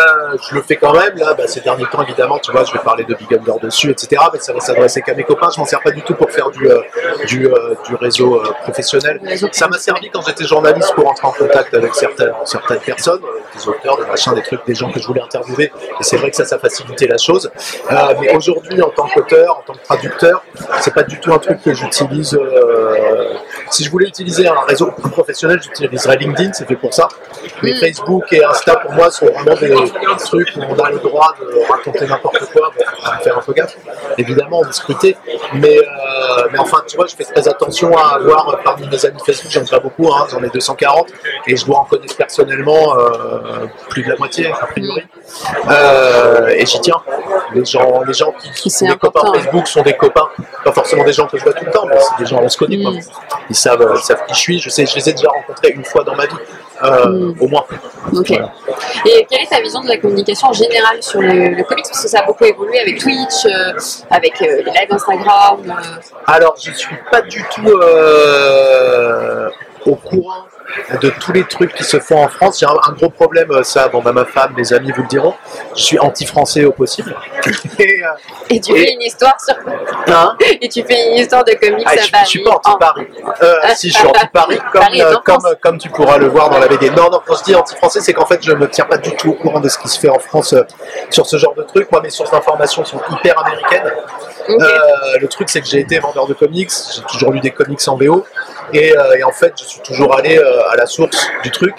je 0.48 0.54
le 0.54 0.62
fais 0.62 0.76
quand 0.76 0.92
même. 0.92 1.16
Là, 1.16 1.34
bah, 1.34 1.46
ces 1.46 1.60
derniers 1.60 1.86
temps, 1.86 2.02
évidemment, 2.02 2.38
tu 2.38 2.52
vois, 2.52 2.64
je 2.64 2.72
vais 2.72 2.78
parler 2.78 3.04
de 3.04 3.14
Big 3.14 3.32
Under 3.34 3.58
dessus, 3.58 3.90
etc. 3.90 4.22
Mais 4.32 4.38
ça 4.40 4.52
va 4.52 4.60
s'adresser 4.60 5.02
qu'à 5.02 5.14
mes 5.14 5.24
copains. 5.24 5.48
Je 5.54 5.60
m'en 5.60 5.66
sers 5.66 5.80
pas 5.80 5.90
du 5.90 6.02
tout 6.02 6.14
pour 6.14 6.30
faire 6.30 6.50
du, 6.50 6.68
euh, 6.70 6.80
du, 7.26 7.48
du 7.88 7.94
réseau 7.96 8.42
professionnel. 8.62 9.20
Ça 9.52 9.68
m'a 9.68 9.78
servi 9.78 10.10
quand 10.10 10.22
j'étais 10.26 10.44
journaliste 10.44 10.94
pour 10.94 11.08
entrer 11.08 11.26
en 11.26 11.32
contact 11.32 11.74
avec 11.74 11.94
certaines, 11.94 12.32
certaines 12.44 12.80
personnes, 12.80 13.20
des 13.54 13.68
auteurs, 13.68 13.98
des 13.98 14.06
machins, 14.06 14.34
des 14.34 14.42
trucs, 14.42 14.64
des 14.66 14.74
gens 14.74 14.90
que 14.90 15.00
je 15.00 15.06
voulais 15.06 15.22
interviewer. 15.22 15.72
Et 15.98 16.02
c'est 16.02 16.16
vrai 16.16 16.30
que 16.30 16.36
ça, 16.36 16.44
ça 16.44 16.58
facilitait 16.58 17.06
la 17.06 17.18
chose. 17.18 17.50
Mais 17.90 18.34
aujourd'hui, 18.34 18.49
en 18.82 18.90
tant 18.90 19.08
qu'auteur, 19.08 19.58
en 19.58 19.62
tant 19.62 19.72
que 19.74 19.84
traducteur, 19.84 20.42
c'est 20.80 20.94
pas 20.94 21.02
du 21.02 21.18
tout 21.20 21.32
un 21.32 21.38
truc 21.38 21.62
que 21.62 21.72
j'utilise 21.72 22.34
euh, 22.34 23.34
si 23.70 23.84
je 23.84 23.90
voulais 23.90 24.08
utiliser 24.08 24.46
un 24.46 24.60
réseau 24.66 24.90
plus 24.90 25.10
professionnel, 25.10 25.60
j'utiliserais 25.62 26.16
LinkedIn, 26.16 26.52
c'est 26.52 26.66
fait 26.66 26.76
pour 26.76 26.92
ça. 26.92 27.08
Mais 27.62 27.70
Mm. 27.72 27.76
Facebook 27.76 28.32
et 28.32 28.44
Insta, 28.44 28.76
pour 28.76 28.92
moi, 28.92 29.10
sont 29.10 29.26
vraiment 29.26 29.56
des 29.60 29.74
trucs 30.24 30.48
où 30.56 30.60
on 30.68 30.78
a 30.78 30.90
le 30.90 30.98
droit 30.98 31.34
de 31.40 31.70
raconter 31.70 32.06
n'importe 32.06 32.40
quoi, 32.52 32.72
bon, 32.76 32.84
faire 33.22 33.38
un 33.38 33.40
peu 33.40 33.52
gaffe, 33.52 33.76
évidemment, 34.18 34.62
discuter. 34.64 35.16
Mais, 35.54 35.78
euh, 35.78 36.48
mais 36.52 36.58
enfin, 36.58 36.82
tu 36.86 36.96
vois, 36.96 37.06
je 37.06 37.16
fais 37.16 37.24
très 37.24 37.46
attention 37.48 37.96
à 37.96 38.14
avoir 38.14 38.48
euh, 38.48 38.56
parmi 38.64 38.88
mes 38.88 39.06
amis 39.06 39.20
Facebook, 39.24 39.50
j'en 39.52 39.62
ai 39.62 39.70
pas 39.70 39.80
beaucoup, 39.80 40.12
hein, 40.12 40.26
j'en 40.30 40.42
ai 40.42 40.48
240, 40.48 41.08
et 41.46 41.56
je 41.56 41.64
dois 41.64 41.78
en 41.78 41.84
connaître 41.84 42.16
personnellement 42.16 42.96
euh, 42.98 43.66
plus 43.88 44.02
de 44.02 44.10
la 44.10 44.16
moitié, 44.16 44.52
a 44.52 44.66
priori. 44.66 45.02
Euh, 45.68 46.48
et 46.48 46.66
j'y 46.66 46.80
tiens. 46.80 47.00
Les 47.54 47.64
gens, 47.64 48.02
les 48.02 48.12
gens 48.12 48.32
qui, 48.54 48.70
sont 48.70 48.86
des 48.86 48.96
copains. 48.96 49.32
Facebook 49.32 49.66
sont 49.66 49.82
des 49.82 49.96
copains, 49.96 50.28
pas 50.64 50.72
forcément 50.72 51.04
des 51.04 51.12
gens 51.12 51.26
que 51.26 51.36
je 51.38 51.42
vois 51.42 51.52
tout 51.52 51.64
le 51.64 51.70
temps, 51.70 51.86
mais 51.86 51.96
c'est 51.98 52.22
des 52.22 52.26
gens 52.26 52.40
on 52.42 52.48
se 52.48 52.56
connaît. 52.56 52.80
quoi. 52.80 52.92
Mm. 52.92 53.00
Ils 53.50 53.56
savent, 53.60 53.82
euh, 53.82 53.94
ils 53.96 54.02
savent 54.02 54.24
qui 54.26 54.34
je 54.34 54.38
suis. 54.40 54.58
Je 54.58 54.68
sais, 54.70 54.86
je 54.86 54.94
les 54.96 55.08
ai 55.08 55.12
déjà 55.12 55.28
rencontrés 55.28 55.70
une 55.70 55.84
fois 55.84 56.02
dans 56.04 56.14
ma 56.14 56.26
vie, 56.26 56.34
euh, 56.82 57.06
Mm. 57.06 57.34
au 57.40 57.48
moins. 57.48 57.64
Ok. 58.16 58.28
Voilà. 58.28 58.52
Et 59.06 59.26
quelle 59.28 59.42
est 59.42 59.50
ta 59.50 59.60
vision 59.60 59.80
de 59.82 59.88
la 59.88 59.98
communication 59.98 60.48
en 60.48 60.52
général 60.52 61.02
sur 61.02 61.20
le, 61.20 61.48
le 61.58 61.62
comics? 61.64 61.84
Parce 61.88 62.02
que 62.02 62.08
ça 62.08 62.20
a 62.20 62.26
beaucoup 62.26 62.44
évolué 62.44 62.78
avec 62.80 62.98
Twitch, 62.98 63.44
euh, 63.46 63.72
avec 64.10 64.40
euh, 64.42 64.46
les 64.64 64.64
lives 64.64 64.88
Instagram. 64.92 65.60
euh, 65.66 66.00
Alors, 66.26 66.54
je 66.62 66.72
suis 66.72 66.96
pas 67.10 67.20
du 67.22 67.44
tout 67.54 67.68
euh, 67.68 69.48
au 69.86 69.94
courant 69.96 70.44
de 71.02 71.10
tous 71.10 71.32
les 71.32 71.44
trucs 71.44 71.74
qui 71.74 71.82
se 71.84 71.98
font 71.98 72.22
en 72.22 72.28
France. 72.28 72.60
Il 72.60 72.64
y 72.64 72.66
a 72.68 72.70
un, 72.70 72.90
un 72.90 72.92
gros 72.92 73.08
problème, 73.10 73.50
euh, 73.50 73.62
ça, 73.62 73.88
bon, 73.88 74.00
bah, 74.02 74.12
ma 74.12 74.24
femme, 74.24 74.52
mes 74.56 74.72
amis 74.72 74.92
vous 74.92 75.02
le 75.02 75.08
diront. 75.08 75.34
Je 75.76 75.82
suis 75.82 75.98
anti-français 75.98 76.64
au 76.64 76.72
possible. 76.72 77.14
Et, 77.78 78.02
euh, 78.04 78.08
et 78.50 78.60
tu 78.60 78.72
Et- 78.76 78.86
fais 78.86 78.92
une 78.92 79.02
histoire 79.02 79.34
sur. 79.40 79.54
hein, 80.08 80.36
et 80.60 80.68
tu 80.68 80.82
fais 80.84 81.08
une 81.10 81.14
histoire 81.18 81.44
de 81.44 81.52
comics 81.54 81.84
Ah, 81.86 81.90
à 81.92 81.96
je, 81.96 82.02
je 82.06 82.10
Paris. 82.12 82.26
suis 82.26 82.42
pas 82.42 82.50
anti-Paris. 82.62 83.06
Euh, 83.42 83.54
si, 83.74 83.88
je 83.90 83.98
suis 83.98 84.06
anti-Paris, 84.06 84.58
comme, 84.72 84.80
Paris 84.82 85.02
en 85.02 85.06
euh, 85.06 85.16
comme, 85.24 85.42
comme 85.60 85.78
tu 85.78 85.88
pourras 85.88 86.18
le 86.18 86.26
voir 86.28 86.50
dans 86.50 86.58
la 86.58 86.68
BD. 86.68 86.90
Non, 86.90 87.10
non, 87.10 87.20
quand 87.26 87.36
je 87.38 87.44
dis 87.44 87.54
anti-français, 87.54 88.00
c'est 88.00 88.12
qu'en 88.12 88.26
fait, 88.26 88.42
je 88.42 88.52
ne 88.52 88.56
me 88.58 88.68
tiens 88.68 88.84
pas 88.84 88.98
du 88.98 89.14
tout 89.16 89.30
au 89.30 89.34
courant 89.34 89.60
de 89.60 89.68
ce 89.68 89.78
qui 89.78 89.88
se 89.88 89.98
fait 89.98 90.08
en 90.10 90.18
France 90.18 90.54
sur 91.10 91.26
ce 91.26 91.36
genre 91.36 91.54
de 91.54 91.62
truc. 91.62 91.90
Moi, 91.90 92.00
mes 92.02 92.10
sources 92.10 92.30
d'information 92.30 92.84
sont 92.84 93.00
hyper 93.10 93.38
américaines. 93.44 93.90
Le 94.48 95.26
truc, 95.26 95.48
c'est 95.50 95.60
que 95.60 95.66
j'ai 95.66 95.80
été 95.80 95.98
vendeur 95.98 96.26
de 96.26 96.34
comics, 96.34 96.70
j'ai 96.94 97.02
toujours 97.02 97.32
lu 97.32 97.40
des 97.40 97.50
comics 97.50 97.80
en 97.88 97.96
VO, 97.96 98.24
et, 98.72 98.96
euh, 98.96 99.16
et 99.18 99.24
en 99.24 99.32
fait, 99.32 99.52
je 99.58 99.64
suis 99.64 99.80
toujours 99.80 100.14
allé 100.16 100.38
euh, 100.38 100.68
à 100.70 100.76
la 100.76 100.86
source 100.86 101.28
du 101.42 101.50
truc. 101.50 101.74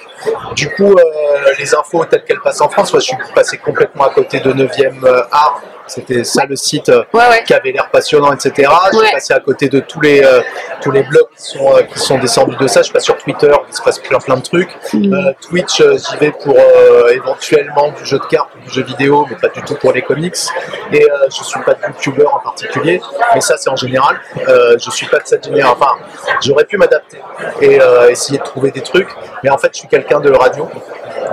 Du 0.56 0.70
coup, 0.70 0.94
euh, 0.94 1.54
les 1.60 1.74
infos 1.76 2.06
telles 2.06 2.24
qu'elles 2.24 2.42
passent 2.42 2.62
en 2.62 2.70
France, 2.70 2.94
moi, 2.94 3.00
je 3.00 3.06
suis 3.06 3.18
passé 3.34 3.58
complètement 3.58 4.06
à 4.06 4.10
côté 4.10 4.40
de 4.40 4.52
9e 4.52 5.06
euh, 5.06 5.24
art. 5.32 5.62
C'était 5.92 6.24
ça 6.24 6.46
le 6.46 6.56
site 6.56 6.88
euh, 6.88 7.04
Ouais, 7.14 7.28
ouais. 7.30 7.44
qui 7.44 7.54
avait 7.54 7.74
l'air 7.74 7.90
passionnant, 7.90 8.32
etc. 8.32 8.72
Je 8.94 8.98
suis 8.98 9.12
passé 9.12 9.34
à 9.34 9.42
côté 9.42 9.68
de 9.68 9.82
tous 9.82 10.00
les, 10.00 10.24
euh, 10.24 10.40
tous 10.82 10.92
les 10.92 11.04
blogs 11.04 11.28
qui 11.36 11.44
sont, 11.44 11.76
euh, 11.76 11.82
qui 11.82 12.00
sont 12.00 12.18
descendus 12.18 12.56
de 12.56 12.68
ça. 12.68 12.82
Je 12.82 12.94
passe 12.94 13.04
sur 13.04 13.18
Twitter, 13.18 13.52
il 13.68 13.76
se 13.76 13.82
passe 13.82 14.00
plein 14.00 14.20
plein 14.20 14.38
de 14.38 14.42
trucs. 14.42 14.70
Mm. 14.94 15.14
Euh, 15.14 15.34
Twitch, 15.42 15.82
j'y 15.82 16.18
vais 16.18 16.32
pour 16.32 16.58
éventuellement 17.12 17.92
du 17.92 18.06
jeu 18.06 18.20
de 18.20 18.24
cartes 18.24 18.52
ou 18.56 18.66
du 18.66 18.74
jeu 18.74 18.84
vidéo, 18.84 19.28
mais 19.30 19.36
pas 19.36 19.50
du 19.50 19.62
tout 19.64 19.76
pour 19.76 19.92
les 19.92 20.02
comics. 20.02 20.36
Et 20.94 21.06
je 21.30 21.44
suis 21.44 21.60
pas 21.62 21.74
de 21.74 21.86
youtubeur 21.88 22.36
en 22.36 22.40
particulier, 22.40 23.02
mais 23.36 23.42
ça 23.42 23.58
c'est 23.58 23.70
en 23.70 23.76
général. 23.76 24.18
Je 24.48 24.90
suis 24.92 25.08
pas 25.08 25.20
de 25.20 25.28
cette 25.28 25.44
génération. 25.44 25.78
Enfin, 25.78 25.98
j'aurais 26.42 26.66
pu 26.66 26.78
m'adapter 26.78 27.18
et 27.62 27.80
essayer 28.10 28.38
de 28.38 28.44
trouver 28.44 28.72
des 28.72 28.82
trucs, 28.82 29.10
mais 29.44 29.50
en 29.50 29.58
fait 29.58 29.72
je 29.74 29.80
suis 29.80 29.88
quelqu'un 29.90 30.22
de 30.22 30.32
radio. 30.32 30.70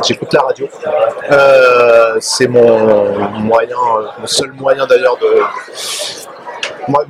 J'écoute 0.06 0.32
la 0.32 0.42
radio. 0.42 0.68
Euh, 1.30 2.16
c'est 2.20 2.46
mon 2.46 3.18
moyen, 3.40 3.76
mon 4.18 4.26
seul 4.26 4.47
moyen 4.52 4.86
d'ailleurs 4.86 5.16
de, 5.18 5.40
moi, 6.88 7.04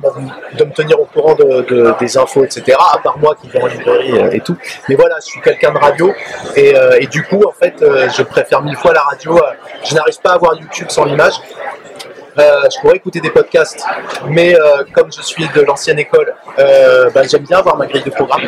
de 0.53 0.63
me 0.65 0.71
tenir 0.73 0.99
au 0.99 1.05
courant 1.05 1.35
de, 1.35 1.61
de- 1.61 1.93
des 1.99 2.17
infos, 2.17 2.43
etc. 2.43 2.77
À 2.93 2.97
part 2.97 3.17
moi 3.17 3.35
qui 3.41 3.47
vais 3.49 3.61
en 3.61 3.67
librairie 3.67 4.17
euh, 4.17 4.31
et 4.31 4.39
tout. 4.41 4.57
Mais 4.87 4.95
voilà, 4.95 5.15
je 5.21 5.25
suis 5.27 5.41
quelqu'un 5.41 5.71
de 5.71 5.77
radio 5.77 6.13
et, 6.55 6.75
euh, 6.75 6.97
et 6.99 7.07
du 7.07 7.23
coup, 7.23 7.41
en 7.47 7.51
fait, 7.53 7.81
euh, 7.81 8.09
je 8.09 8.21
préfère 8.23 8.61
mille 8.61 8.75
fois 8.75 8.93
la 8.93 9.01
radio. 9.03 9.39
Je 9.83 9.95
n'arrive 9.95 10.19
pas 10.21 10.31
à 10.33 10.37
voir 10.37 10.55
YouTube 10.55 10.87
sans 10.89 11.05
l'image. 11.05 11.33
Euh, 12.39 12.61
je 12.73 12.79
pourrais 12.79 12.95
écouter 12.95 13.19
des 13.19 13.29
podcasts, 13.29 13.83
mais 14.27 14.55
euh, 14.55 14.83
comme 14.93 15.11
je 15.11 15.21
suis 15.21 15.47
de 15.55 15.61
l'ancienne 15.61 15.99
école, 15.99 16.33
euh, 16.57 17.09
bah, 17.09 17.23
j'aime 17.23 17.43
bien 17.43 17.57
avoir 17.57 17.75
ma 17.75 17.85
grille 17.85 18.03
de 18.03 18.09
programme. 18.09 18.41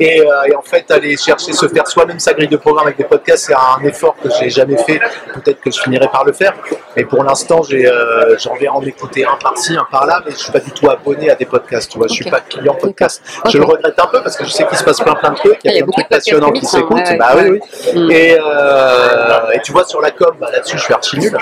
Et, 0.00 0.22
et 0.46 0.54
en 0.54 0.62
fait, 0.62 0.90
aller 0.90 1.16
chercher, 1.16 1.52
se 1.52 1.68
faire 1.68 1.86
soi-même 1.86 2.18
sa 2.18 2.34
grille 2.34 2.48
de 2.48 2.56
programme 2.56 2.86
avec 2.86 2.98
des 2.98 3.04
podcasts, 3.04 3.46
c'est 3.46 3.54
un 3.54 3.82
effort 3.84 4.16
que 4.22 4.28
j'ai 4.38 4.50
jamais 4.50 4.76
fait. 4.76 5.00
Peut-être 5.34 5.60
que 5.60 5.70
je 5.70 5.80
finirai 5.80 6.08
par 6.08 6.24
le 6.24 6.32
faire. 6.32 6.52
Mais 6.96 7.04
pour 7.04 7.22
l'instant, 7.22 7.62
j'en 7.62 8.54
vais 8.54 8.68
en 8.68 8.82
écouter 8.82 9.24
un 9.24 9.36
par-ci, 9.36 9.76
un 9.76 9.86
par-là, 9.90 10.22
mais 10.24 10.32
je 10.32 10.36
suis 10.36 10.52
pas 10.52 10.60
du 10.60 10.70
tout 10.70 10.90
abonné 10.90 11.30
à 11.30 11.34
des 11.34 11.46
podcasts. 11.46 11.90
Tu 11.90 11.98
vois, 11.98 12.08
je 12.08 12.14
suis 12.14 12.30
pas 12.30 12.40
client 12.40 12.74
podcast. 12.74 13.22
Je 13.48 13.58
le 13.58 13.64
regrette 13.64 13.98
un 13.98 14.06
peu 14.06 14.22
parce 14.22 14.36
que 14.36 14.44
je 14.44 14.50
sais 14.50 14.66
qu'il 14.66 14.76
se 14.76 14.84
passe 14.84 15.00
plein 15.00 15.14
plein 15.14 15.30
de 15.30 15.36
trucs. 15.36 15.58
Il 15.64 15.72
y 15.72 15.74
a, 15.74 15.78
plein 15.78 15.86
de 15.86 15.92
trucs 15.92 16.08
passionnants 16.08 16.52
qui 16.52 16.64
hein, 16.66 16.68
s'écoutent. 16.68 16.98
ouais, 16.98 17.16
bah 17.16 17.36
ouais. 17.36 17.50
oui, 17.50 17.60
oui. 17.94 18.06
Mm. 18.06 18.10
Et, 18.10 18.38
euh, 18.38 19.50
et 19.54 19.60
tu 19.60 19.72
vois, 19.72 19.84
sur 19.84 20.00
la 20.00 20.10
com, 20.10 20.34
bah, 20.40 20.48
là-dessus, 20.52 20.78
je 20.78 20.82
suis 20.82 20.94
archi 20.94 21.18
nul. 21.18 21.36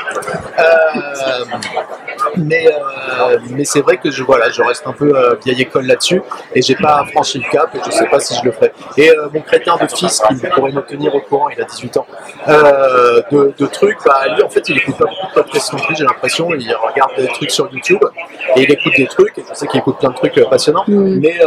Euh, 0.59 0.63
mais 2.37 2.67
euh, 2.67 3.39
mais 3.51 3.65
c'est 3.65 3.81
vrai 3.81 3.97
que 3.97 4.11
je, 4.11 4.23
voilà, 4.23 4.51
je 4.51 4.63
reste 4.63 4.87
un 4.87 4.93
peu 4.93 5.17
euh, 5.17 5.35
vieille 5.45 5.63
école 5.63 5.87
là-dessus 5.87 6.23
et 6.55 6.63
j'ai 6.63 6.75
pas 6.75 7.05
franchi 7.13 7.39
le 7.39 7.51
cap 7.51 7.75
et 7.75 7.79
je 7.85 7.91
sais 7.91 8.07
pas 8.07 8.21
si 8.21 8.35
je 8.37 8.45
le 8.45 8.53
ferai. 8.53 8.73
Et 8.97 9.11
euh, 9.11 9.29
mon 9.33 9.41
crétin 9.41 9.77
de 9.81 9.87
fils 9.89 10.23
qui 10.29 10.47
pourrait 10.55 10.73
me 10.73 10.83
tenir 10.83 11.15
au 11.15 11.21
courant, 11.21 11.49
il 11.49 11.61
a 11.61 11.65
18 11.65 11.97
ans, 11.99 12.07
de, 12.47 13.55
de 13.57 13.67
trucs, 13.67 13.99
bah, 14.05 14.23
lui 14.35 14.43
en 14.43 14.49
fait 14.49 14.69
il 14.69 14.79
écoute 14.79 14.97
pas 14.97 15.07
beaucoup 15.07 15.27
de 15.29 15.43
podcasts 15.43 15.73
non 15.73 15.79
plus, 15.81 15.97
j'ai 15.97 16.05
l'impression, 16.05 16.49
il 16.55 16.75
regarde 16.75 17.13
des 17.17 17.29
trucs 17.29 17.51
sur 17.51 17.73
YouTube 17.73 18.03
et 18.57 18.63
il 18.63 18.71
écoute 18.71 18.95
des 18.97 19.07
trucs 19.07 19.39
et 19.39 19.45
je 19.49 19.55
sais 19.55 19.67
qu'il 19.67 19.81
écoute 19.81 19.99
plein 19.99 20.11
de 20.11 20.17
trucs 20.17 20.43
passionnants, 20.49 20.85
Mm. 20.87 21.21
mais 21.21 21.39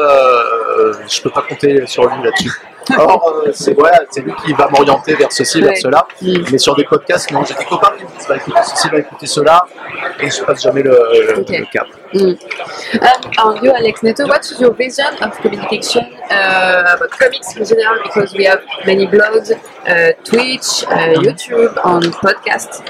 je 1.08 1.22
peux 1.22 1.30
pas 1.30 1.43
compter 1.48 1.86
sur 1.86 2.06
lui 2.06 2.24
là-dessus. 2.24 2.52
Or, 2.97 3.43
euh, 3.45 3.52
c'est 3.54 3.73
voilà, 3.73 4.00
c'est 4.10 4.21
lui 4.21 4.34
qui 4.45 4.54
va 4.54 4.67
m'orienter 4.69 5.15
vers 5.15 5.32
ceci, 5.32 5.62
vers 5.62 5.76
cela. 5.78 6.08
Mais 6.52 6.58
sur 6.58 6.76
des 6.76 6.84
podcasts, 6.86 7.32
non, 7.32 7.43
j'ai 7.43 7.56
des 7.56 7.65
copains 7.65 7.91
qui 7.97 8.04
me 8.04 8.10
disent, 8.17 8.28
bah, 8.28 8.36
écoutez 8.38 8.60
ceci, 8.63 8.89
va 8.89 8.97
écouter 9.00 9.28
cela, 9.28 9.65
et 10.19 10.30
je 10.30 10.43
passe 10.43 10.62
jamais 10.63 10.84
le, 10.84 10.91
le- 10.91 11.39
Ok. 11.41 11.50
le 11.50 11.65
cap. 11.71 11.88
Mm. 12.13 12.19
Um, 12.19 12.38
and 13.39 13.63
you, 13.63 13.71
Alex 13.71 14.02
Neto, 14.02 14.26
what 14.28 14.39
is 14.50 14.60
your 14.62 14.73
vision 14.73 15.12
of 15.21 15.38
communication 15.41 16.06
uh, 16.32 16.95
about 16.95 17.12
comics 17.12 17.54
in 17.58 17.65
general? 17.65 18.00
Because 18.04 18.34
we 18.34 18.45
have 18.45 18.62
many 18.86 19.06
blogs, 19.08 19.52
uh, 19.52 20.13
Twitch, 20.23 20.86
uh, 20.88 21.19
YouTube, 21.21 21.76
and 21.84 22.06
podcasts. 22.13 22.82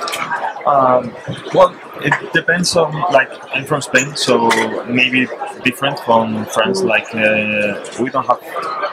Um, 0.67 1.12
well, 1.55 1.73
it 2.01 2.13
depends 2.33 2.75
on 2.75 2.91
like 3.12 3.29
I'm 3.55 3.65
from 3.65 3.81
Spain, 3.81 4.15
so 4.15 4.49
maybe 4.88 5.27
different 5.63 5.99
from 6.01 6.45
France. 6.53 6.81
Mm. 6.83 6.88
Like 6.88 7.07
uh, 7.15 8.03
we 8.03 8.12
don't 8.12 8.25
have 8.27 8.39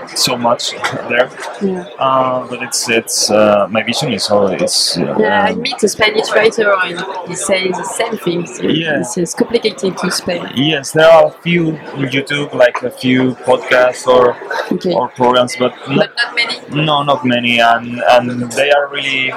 so 0.09 0.37
much 0.37 0.73
there, 1.09 1.29
Yeah. 1.63 1.85
uh, 1.99 2.47
but 2.49 2.63
it's 2.63 2.89
it's 2.89 3.31
uh, 3.31 3.67
my 3.71 3.83
vision 3.83 4.13
is 4.13 4.29
always 4.31 4.97
uh, 4.99 5.17
Yeah, 5.19 5.45
I 5.51 5.55
meet 5.55 5.83
a 5.83 5.89
Spanish 5.89 6.31
writer 6.33 6.73
and 6.85 6.99
he 7.29 7.35
says 7.35 7.71
the 7.83 7.85
same 8.01 8.17
thing. 8.25 8.41
Yeah. 8.71 8.99
He 8.99 9.05
says 9.05 9.35
complicated 9.35 9.97
to 9.99 10.11
spell. 10.11 10.47
yes, 10.55 10.93
there 10.93 11.11
are 11.11 11.27
a 11.27 11.35
few 11.43 11.73
YouTube, 12.13 12.53
like 12.55 12.83
a 12.83 12.91
few 12.91 13.35
podcasts 13.49 14.07
or 14.07 14.37
Okay. 14.73 14.93
or 14.95 15.09
programs, 15.09 15.57
but 15.57 15.73
not 15.89 15.97
But 15.99 16.11
not 16.23 16.35
many. 16.35 16.85
No, 16.87 17.03
not 17.03 17.25
many, 17.25 17.61
and 17.61 18.01
and 18.15 18.27
they 18.53 18.71
are 18.71 18.87
really, 18.89 19.33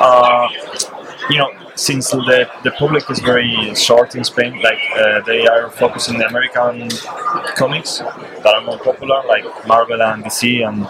uh, 0.00 0.46
you 1.30 1.38
know, 1.38 1.50
since 1.74 2.10
the 2.10 2.48
the 2.64 2.70
public 2.72 3.08
is 3.10 3.20
very 3.20 3.74
short 3.74 4.14
in 4.14 4.24
Spain, 4.24 4.60
like 4.62 4.80
uh, 4.96 5.20
they 5.22 5.46
are 5.46 5.70
focusing 5.70 6.18
the 6.18 6.26
American 6.26 6.88
comics 7.56 7.98
that 7.98 8.52
are 8.54 8.62
more 8.62 8.78
popular, 8.78 9.22
like 9.26 9.44
Marvel 9.66 10.02
and 10.02 10.24
DC, 10.24 10.66
and 10.66 10.86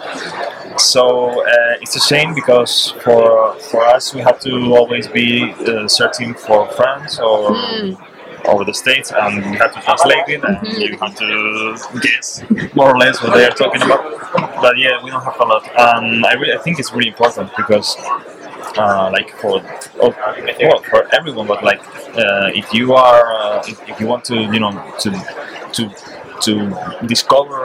so 0.79 1.41
uh, 1.45 1.81
it's 1.81 1.95
a 1.95 1.99
shame 1.99 2.33
because 2.33 2.91
for 3.03 3.55
for 3.69 3.85
us 3.85 4.13
we 4.13 4.21
have 4.21 4.39
to 4.41 4.53
always 4.75 5.07
be 5.07 5.51
uh, 5.51 5.87
searching 5.87 6.33
for 6.33 6.67
France 6.71 7.19
or. 7.19 7.51
Mm. 7.51 8.05
Over 8.45 8.63
the 8.63 8.73
states, 8.73 9.11
and 9.11 9.51
we 9.51 9.57
have 9.57 9.73
to 9.75 9.81
translate 9.81 10.29
it, 10.29 10.41
and 10.45 10.65
you 10.65 10.97
have 10.97 11.13
to 11.15 11.77
guess 12.01 12.41
more 12.73 12.89
or 12.89 12.97
less 12.97 13.21
what 13.21 13.33
they 13.33 13.45
are 13.45 13.51
talking 13.51 13.81
about. 13.81 14.01
But 14.61 14.77
yeah, 14.77 15.03
we 15.03 15.11
don't 15.11 15.23
have 15.23 15.39
a 15.39 15.43
lot. 15.43 15.63
Um, 15.77 16.23
I 16.23 16.33
really, 16.33 16.53
I 16.53 16.57
think 16.57 16.79
it's 16.79 16.93
really 16.93 17.09
important 17.09 17.51
because, 17.57 17.97
uh, 18.79 19.09
like 19.11 19.29
for, 19.41 19.61
oh, 20.01 20.13
well, 20.61 20.79
for 20.89 21.01
everyone, 21.13 21.47
but 21.47 21.63
like 21.63 21.81
uh, 22.17 22.49
if 22.61 22.73
you 22.73 22.93
are, 22.93 23.33
uh, 23.33 23.63
if, 23.67 23.77
if 23.89 23.99
you 23.99 24.07
want 24.07 24.23
to, 24.25 24.35
you 24.53 24.59
know, 24.59 24.71
to 24.99 25.09
to 25.73 25.81
to 26.41 26.51
discover 27.05 27.59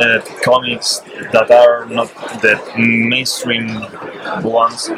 uh, 0.00 0.20
comics 0.44 1.00
that 1.32 1.50
are 1.50 1.86
not 1.86 2.08
the 2.42 2.54
mainstream 2.78 3.68
ones, 4.42 4.90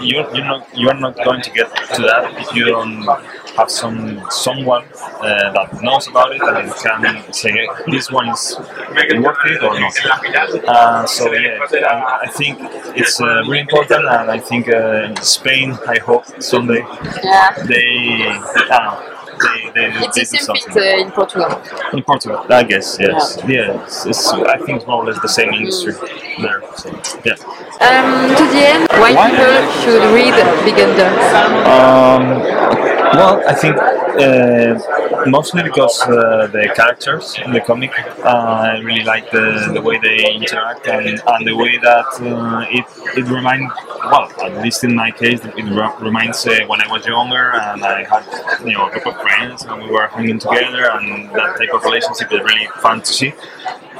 you're, 0.00 0.26
you're 0.34 0.44
not 0.52 0.66
you're 0.74 0.94
not 0.94 1.14
going 1.24 1.42
to 1.42 1.50
get 1.50 1.68
to 1.94 2.02
that 2.02 2.24
if 2.40 2.54
you 2.54 2.64
don't 2.64 3.04
have 3.56 3.70
some 3.70 4.20
someone 4.30 4.84
uh, 5.20 5.52
that 5.52 5.68
knows 5.82 6.08
about 6.08 6.32
it 6.34 6.42
and 6.42 6.72
can 6.74 7.32
say 7.32 7.68
this 7.86 8.10
one 8.10 8.28
is 8.28 8.56
worth 8.58 9.36
it 9.46 9.62
or 9.62 9.78
not. 9.80 9.94
Uh, 10.66 11.06
so 11.06 11.32
yeah, 11.32 11.58
I, 11.72 12.20
I 12.22 12.28
think 12.28 12.58
it's 12.96 13.20
uh, 13.20 13.26
really 13.46 13.60
important, 13.60 14.04
and 14.06 14.30
I 14.30 14.38
think 14.38 14.68
uh, 14.68 15.14
Spain. 15.22 15.72
I 15.86 15.98
hope 15.98 16.24
someday 16.42 16.84
Yeah. 17.22 17.52
they 17.66 18.26
uh, 18.70 19.10
they 19.42 19.70
they, 19.74 19.86
It's 20.04 20.16
they 20.16 20.22
the 20.24 20.30
do 20.30 20.36
same 20.36 20.40
something. 20.40 20.72
fit 20.74 20.94
uh, 20.98 21.02
in 21.04 21.10
Portugal. 21.12 21.62
In 21.92 22.02
Portugal, 22.02 22.46
I 22.48 22.62
guess, 22.64 22.96
yes. 23.00 23.38
Yeah, 23.46 23.82
it's, 23.84 24.06
it's, 24.06 24.28
I 24.32 24.58
think 24.58 24.78
it's 24.78 24.86
more 24.86 25.02
or 25.02 25.06
less 25.06 25.20
the 25.20 25.28
same 25.28 25.52
industry 25.52 25.92
there. 26.38 26.62
So, 26.76 26.90
yeah. 27.24 27.34
Um, 27.80 28.34
to 28.36 28.44
the 28.52 28.62
end, 28.72 28.88
why, 28.90 29.14
Why? 29.14 29.30
people 29.30 29.70
should 29.82 30.04
read 30.14 30.34
Big 30.64 30.80
Under? 30.80 31.08
Um, 31.68 32.24
well, 33.14 33.42
I 33.46 33.54
think 33.54 33.76
uh, 33.76 35.28
mostly 35.28 35.62
because 35.62 36.02
uh, 36.02 36.46
the 36.52 36.72
characters 36.74 37.36
in 37.44 37.52
the 37.52 37.60
comic, 37.60 37.92
uh, 38.24 38.28
I 38.28 38.78
really 38.78 39.04
like 39.04 39.30
the, 39.30 39.70
the 39.72 39.80
way 39.80 39.98
they 39.98 40.34
interact 40.34 40.86
and, 40.86 41.20
and 41.26 41.46
the 41.46 41.56
way 41.56 41.78
that 41.78 42.06
uh, 42.20 42.66
it 42.70 42.84
it 43.18 43.26
reminds, 43.30 43.72
well, 44.10 44.30
at 44.42 44.62
least 44.62 44.84
in 44.84 44.94
my 44.94 45.10
case, 45.10 45.44
it 45.44 45.54
re- 45.54 45.94
reminds 46.00 46.46
uh, 46.46 46.60
when 46.66 46.80
I 46.80 46.90
was 46.90 47.06
younger 47.06 47.52
and 47.54 47.84
I 47.84 48.04
had 48.04 48.24
you 48.66 48.72
know 48.72 48.88
a 48.88 48.90
group 48.90 49.06
of 49.06 49.16
friends 49.20 49.64
and 49.64 49.82
we 49.82 49.90
were 49.90 50.06
hanging 50.08 50.38
together 50.38 50.90
and 50.92 51.30
that 51.30 51.56
type 51.58 51.72
of 51.72 51.84
relationship 51.84 52.32
is 52.32 52.40
really 52.40 52.66
fun 52.80 53.02
to 53.02 53.12
see. 53.12 53.32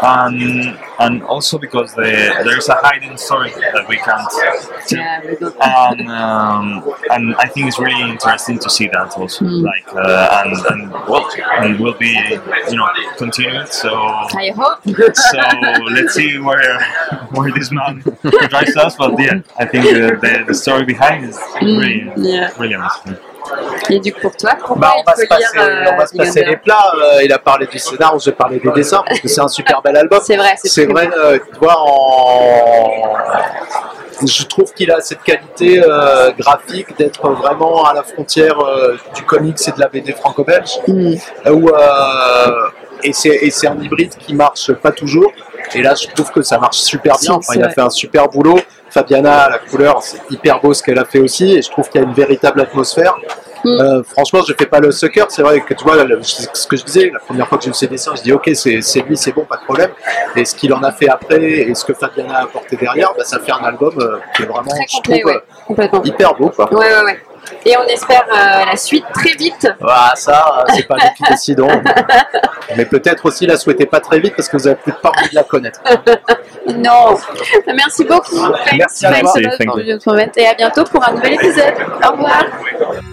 And, 0.03 0.79
and 0.99 1.23
also 1.23 1.59
because 1.59 1.95
the, 1.95 2.03
there's 2.45 2.69
a 2.69 2.77
hidden 2.89 3.17
story 3.17 3.51
that 3.51 3.87
we 3.89 3.97
can't 3.97 4.29
tell 4.31 4.99
Yeah, 4.99 5.21
and 5.91 6.09
um, 6.11 6.95
and 7.11 7.35
I 7.37 7.47
think 7.47 7.69
it's 7.69 7.79
really 7.79 8.11
interesting 8.11 8.59
to 8.61 8.71
see 8.71 8.89
that 8.89 9.13
also. 9.17 9.45
Like 9.45 9.87
uh, 9.95 10.43
and 10.45 10.53
and 10.67 10.93
well, 11.09 11.29
and 11.59 11.79
will 11.79 11.95
be 11.95 12.13
you 12.71 12.77
know 12.77 12.89
continued. 13.17 13.69
So 13.69 13.95
I 13.95 14.53
hope. 14.57 14.83
so 14.85 15.41
let's 15.91 16.15
see 16.15 16.39
where 16.39 16.81
where 17.33 17.53
this 17.53 17.71
man 17.71 18.03
drives 18.49 18.77
us. 18.77 18.97
But 18.97 19.19
yeah, 19.19 19.41
I 19.59 19.65
think 19.67 19.85
the, 19.85 20.19
the, 20.21 20.45
the 20.49 20.55
story 20.55 20.85
behind 20.85 21.25
is 21.25 21.39
really 21.63 22.11
Yeah. 22.17 22.51
really 22.59 22.75
amazing. 22.75 23.17
Et 23.91 23.99
du 24.01 24.13
coup, 24.13 24.21
pour 24.23 24.37
toi, 24.37 24.55
pourquoi 24.59 24.77
Bah, 24.77 24.93
on 24.97 25.01
il 25.01 25.05
va 25.05 25.17
se 25.17 25.27
passer, 25.27 25.57
lire 25.57 25.63
euh, 25.63 25.93
on 25.93 25.97
va 25.97 26.07
se 26.07 26.17
passer 26.17 26.45
les 26.45 26.57
plats. 26.57 26.93
Euh, 27.03 27.23
il 27.23 27.33
a 27.33 27.39
parlé 27.39 27.67
du 27.67 27.79
scénar, 27.79 28.19
je 28.19 28.27
vais 28.27 28.37
parler 28.37 28.59
des 28.59 28.71
dessins 28.71 29.03
parce 29.07 29.21
que 29.21 29.29
c'est 29.29 29.41
un 29.41 29.49
super 29.49 29.83
bel 29.83 29.97
album. 29.97 30.21
C'est 30.23 30.37
vrai, 30.37 30.55
c'est 30.57 30.87
vrai, 30.87 31.11
euh, 31.17 31.39
tu 31.39 31.59
vois, 31.59 31.77
en... 31.79 33.15
je 34.27 34.45
trouve 34.45 34.73
qu'il 34.73 34.91
a 34.91 35.01
cette 35.01 35.23
qualité 35.23 35.83
euh, 35.83 36.33
graphique 36.33 36.97
d'être 36.97 37.29
vraiment 37.31 37.85
à 37.85 37.95
la 37.95 38.03
frontière 38.03 38.59
euh, 38.61 38.97
du 39.15 39.23
comics 39.23 39.59
et 39.67 39.73
de 39.73 39.81
la 39.81 39.89
BD 39.89 40.13
franco-belge. 40.13 40.79
Mm. 40.89 41.15
Où, 41.51 41.69
euh, 41.69 42.69
et 43.03 43.13
c'est 43.13 43.67
un 43.67 43.79
hybride 43.79 44.15
qui 44.19 44.35
marche 44.35 44.73
pas 44.73 44.91
toujours. 44.93 45.33
Et 45.75 45.83
là, 45.83 45.95
je 45.95 46.07
trouve 46.09 46.31
que 46.31 46.43
ça 46.43 46.59
marche 46.59 46.79
super 46.79 47.17
bien. 47.19 47.33
Enfin, 47.33 47.55
il 47.57 47.63
a 47.63 47.71
fait 47.71 47.81
un 47.81 47.91
super 47.91 48.29
boulot. 48.29 48.59
Fabiana, 48.95 49.49
la 49.51 49.59
couleur, 49.59 50.01
c'est 50.03 50.21
hyper 50.31 50.61
beau 50.61 50.73
ce 50.73 50.81
qu'elle 50.83 50.99
a 51.01 51.05
fait 51.05 51.19
aussi. 51.19 51.57
Et 51.57 51.63
je 51.63 51.69
trouve 51.69 51.89
qu'il 51.89 52.01
y 52.01 52.05
a 52.05 52.07
une 52.07 52.15
véritable 52.15 52.61
atmosphère. 52.61 53.17
Mm. 53.65 53.69
Euh, 53.81 54.03
franchement, 54.05 54.41
je 54.47 54.53
fais 54.57 54.67
pas 54.67 54.79
le 54.79 54.93
sucker. 54.93 55.25
C'est 55.31 55.43
vrai 55.43 55.61
que 55.63 55.75
tu 55.75 55.83
vois, 55.83 56.05
le- 56.05 56.21
ce 56.23 56.67
que 56.69 56.77
je 56.77 56.85
disais, 56.85 57.11
la 57.13 57.19
première 57.19 57.49
fois 57.49 57.59
que 57.59 57.65
j'ai 57.65 57.71
vu 57.71 57.75
ses 57.75 57.89
dessins, 57.89 58.13
je 58.15 58.23
dis 58.23 58.33
ok, 58.33 58.49
c'est 58.55 59.01
lui, 59.01 59.17
c'est 59.17 59.33
bon, 59.33 59.45
pas 59.45 59.57
de 59.57 59.65
problème. 59.65 59.91
Et 60.37 60.45
ce 60.45 60.55
qu'il 60.55 60.73
en 60.73 60.83
a 60.83 60.93
fait 60.93 61.09
après 61.09 61.43
et 61.43 61.75
ce 61.75 61.85
que 61.85 61.93
Fabiana 61.95 62.37
a 62.39 62.43
apporté 62.45 62.77
derrière, 62.77 63.13
bah, 63.17 63.25
ça 63.25 63.41
fait 63.41 63.53
un 63.53 63.65
album 63.65 63.95
euh, 63.99 64.19
qui 64.37 64.43
est 64.43 64.47
vraiment, 64.47 64.69
Très 64.71 64.87
je 64.89 64.97
complet, 64.97 65.21
trouve, 65.21 65.33
ouais. 65.79 65.89
Euh, 65.95 65.99
hyper 66.05 66.35
beau. 66.35 66.51
Quoi. 66.51 66.73
Ouais, 66.73 66.79
ouais, 66.87 67.05
ouais. 67.05 67.19
Et 67.67 67.77
on 67.77 67.85
espère 67.85 68.25
euh, 68.31 68.65
la 68.67 68.77
suite 68.77 69.05
très 69.13 69.33
vite. 69.33 69.69
Ah, 69.87 70.13
ça, 70.15 70.65
c'est 70.75 70.87
pas 70.87 70.97
nous 70.97 71.15
qui 71.17 71.23
décidons. 71.31 71.69
Mais 72.77 72.85
peut-être 72.85 73.27
aussi 73.27 73.47
la 73.47 73.57
souhaitez 73.57 73.87
pas 73.87 74.01
très 74.01 74.21
vite 74.21 74.35
parce 74.37 74.49
que 74.49 74.57
vous 74.57 74.67
avez 74.67 74.77
plus 74.77 74.93
de 74.93 74.97
pas 74.97 75.11
envie 75.11 75.31
de 75.31 75.35
la 75.35 75.45
connaître. 75.45 75.81
Non. 76.67 77.19
Merci 77.67 78.05
beaucoup. 78.05 78.41
Merci 78.75 79.05
à 79.05 79.21
comment. 79.21 80.17
Et 80.37 80.47
à 80.47 80.55
bientôt 80.55 80.85
pour 80.85 81.07
un 81.07 81.13
nouvel 81.13 81.35
épisode. 81.35 81.75
Au 82.03 82.13
revoir. 82.13 83.05